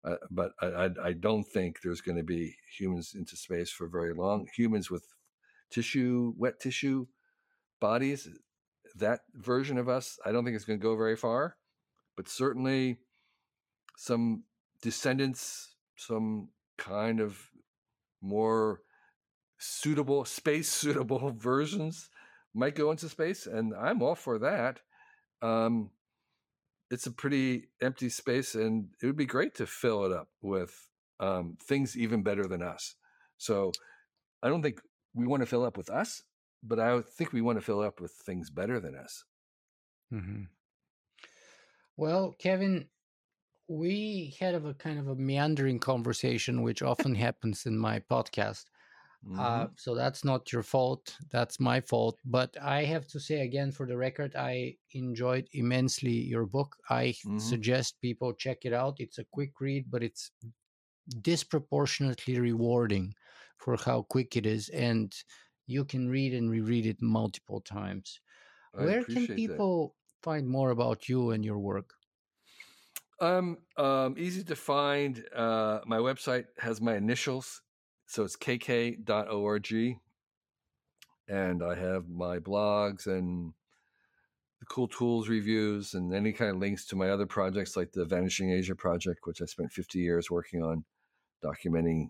[0.03, 3.87] Uh, but I, I, I don't think there's going to be humans into space for
[3.87, 4.47] very long.
[4.55, 5.05] Humans with
[5.69, 7.07] tissue, wet tissue
[7.79, 8.27] bodies,
[8.95, 11.57] that version of us, I don't think it's going to go very far.
[12.15, 12.97] But certainly,
[13.97, 14.43] some
[14.81, 17.39] descendants, some kind of
[18.21, 18.81] more
[19.57, 22.09] suitable, space suitable versions
[22.53, 24.79] might go into space, and I'm all for that.
[25.41, 25.91] Um,
[26.89, 30.87] it's a pretty empty space, and it would be great to fill it up with
[31.19, 32.95] um, things even better than us.
[33.37, 33.71] So
[34.41, 34.81] I don't think
[35.13, 36.23] we want to fill up with us,
[36.63, 39.23] but I think we want to fill up with things better than us.
[40.11, 40.43] mm-hmm.
[41.95, 42.87] well kevin
[43.67, 48.65] we had a kind of a meandering conversation which often happens in my podcast
[49.25, 49.39] Mm-hmm.
[49.39, 51.17] Uh, so that's not your fault.
[51.31, 52.19] That's my fault.
[52.23, 56.77] But I have to say again, for the record, I enjoyed immensely your book.
[56.89, 57.41] I Mhm.
[57.41, 58.95] suggest people check it out.
[58.99, 60.31] It's a quick read, but it's
[61.21, 63.13] disproportionately rewarding
[63.57, 65.13] for how quick it is, and
[65.67, 68.19] you can read and reread it multiple times.
[68.77, 69.35] I Where can appreciate that.
[69.35, 71.93] people find more about you and your work?
[73.19, 75.23] Um, um, easy to find.
[75.35, 77.61] Uh, my website has my initials,
[78.05, 79.99] so it's kk.org,
[81.27, 83.53] and I have my blogs and
[84.59, 88.05] the cool tools reviews and any kind of links to my other projects like the
[88.05, 90.85] Vanishing Asia project, which I spent 50 years working on,
[91.43, 92.09] documenting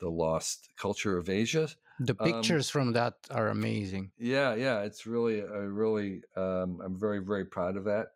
[0.00, 1.68] the lost culture of Asia.
[2.00, 4.12] The Um, pictures from that are amazing.
[4.18, 8.08] Yeah, yeah, it's really, I really, um, I'm very, very proud of that.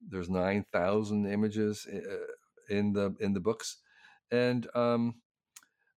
[0.00, 3.78] There's nine thousand images uh, in the in the books,
[4.30, 5.20] and um,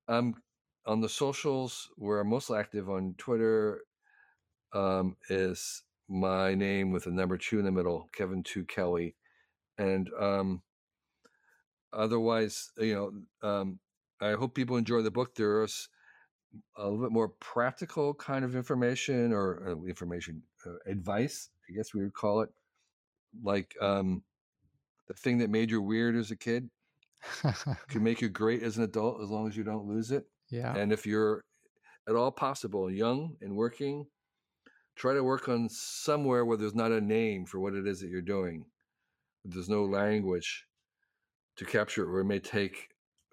[0.08, 0.42] I'm
[0.86, 3.86] on the socials where I'm most active on Twitter.
[4.74, 9.16] Um, is my name with a number two in the middle, Kevin Two Kelly,
[9.78, 10.64] and um,
[11.94, 13.80] otherwise, you know, um,
[14.20, 15.36] I hope people enjoy the book.
[15.36, 15.90] There's
[16.78, 21.94] a little bit more practical kind of information or uh, information uh, advice, I guess
[21.94, 22.50] we would call it,
[23.44, 24.24] like um,
[25.08, 26.70] the thing that made you weird as a kid
[27.90, 30.26] can make you great as an adult as long as you don't lose it.
[30.50, 30.76] yeah.
[30.76, 31.44] And if you're
[32.08, 34.06] at all possible young and working,
[34.96, 38.10] try to work on somewhere where there's not a name for what it is that
[38.10, 38.66] you're doing.
[39.46, 40.66] There's no language
[41.58, 42.90] to capture it, or it may take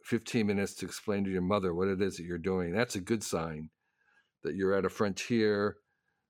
[0.09, 2.72] 15 minutes to explain to your mother what it is that you're doing.
[2.72, 3.68] That's a good sign
[4.43, 5.76] that you're at a frontier,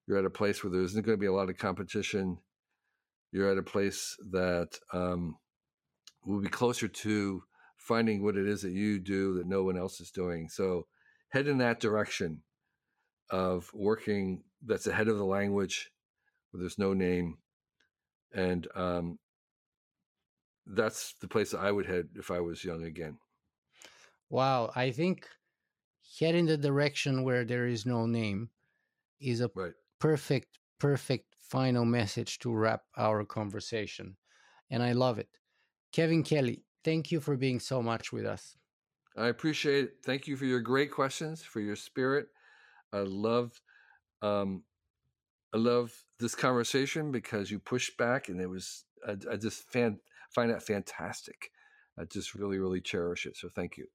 [0.06, 2.38] you're at a place where there isn't going to be a lot of competition,
[3.30, 5.36] you're at a place that um,
[6.26, 7.42] will be closer to
[7.76, 10.48] finding what it is that you do that no one else is doing.
[10.48, 10.86] So
[11.28, 12.42] head in that direction
[13.30, 15.90] of working that's ahead of the language
[16.50, 17.36] where there's no name
[18.34, 19.18] and um,
[20.66, 23.18] that's the place I would head if I was young again.
[24.30, 25.28] Wow, I think
[26.18, 28.50] head in the direction where there is no name
[29.20, 29.72] is a right.
[30.00, 34.16] perfect, perfect final message to wrap our conversation.
[34.70, 35.28] And I love it.
[35.92, 38.56] Kevin Kelly, thank you for being so much with us.
[39.16, 39.92] I appreciate it.
[40.04, 42.28] Thank you for your great questions, for your spirit.
[42.92, 43.60] I love
[44.22, 44.64] um
[45.54, 50.00] I love this conversation because you pushed back and it was I, I just fan,
[50.34, 51.50] find that fantastic.
[51.98, 53.36] I just really, really cherish it.
[53.36, 53.86] So thank you.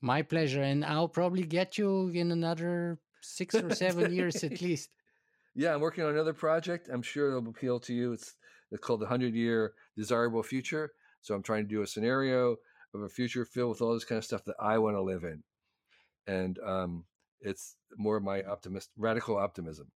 [0.00, 0.62] My pleasure.
[0.62, 4.90] And I'll probably get you in another six or seven years at least.
[5.54, 6.88] Yeah, I'm working on another project.
[6.92, 8.12] I'm sure it'll appeal to you.
[8.12, 8.36] It's
[8.70, 10.92] it's called the Hundred Year Desirable Future.
[11.22, 12.56] So I'm trying to do a scenario
[12.92, 15.24] of a future filled with all this kind of stuff that I want to live
[15.24, 15.42] in,
[16.26, 17.04] and um,
[17.40, 19.90] it's more of my optimist, radical optimism.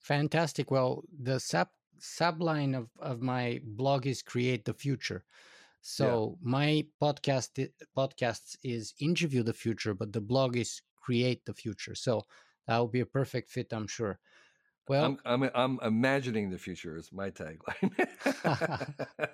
[0.00, 0.70] Fantastic.
[0.70, 1.68] Well, the sub
[1.98, 5.24] subline of of my blog is create the future.
[5.86, 6.50] So yeah.
[6.50, 11.94] my podcast podcasts is interview the future, but the blog is create the future.
[11.94, 12.22] So
[12.66, 14.18] that will be a perfect fit, I'm sure.
[14.88, 17.92] Well, I'm, I'm, I'm imagining the future is my tagline.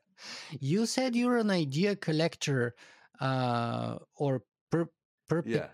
[0.60, 2.76] you said you're an idea collector,
[3.20, 4.88] uh, or per,
[5.28, 5.70] per yeah,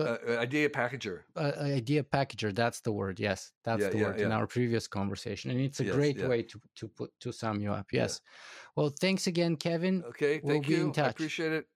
[0.00, 1.20] uh, idea packager.
[1.36, 2.54] Uh, idea packager.
[2.54, 3.20] That's the word.
[3.20, 4.26] Yes, that's yeah, the word yeah.
[4.26, 7.60] in our previous conversation, and it's a yes, great way to to put to sum
[7.60, 7.86] you up.
[7.92, 8.20] Yes.
[8.76, 10.02] Well, thanks again, Kevin.
[10.08, 10.92] Okay, we'll thank you.
[10.96, 11.68] I appreciate it.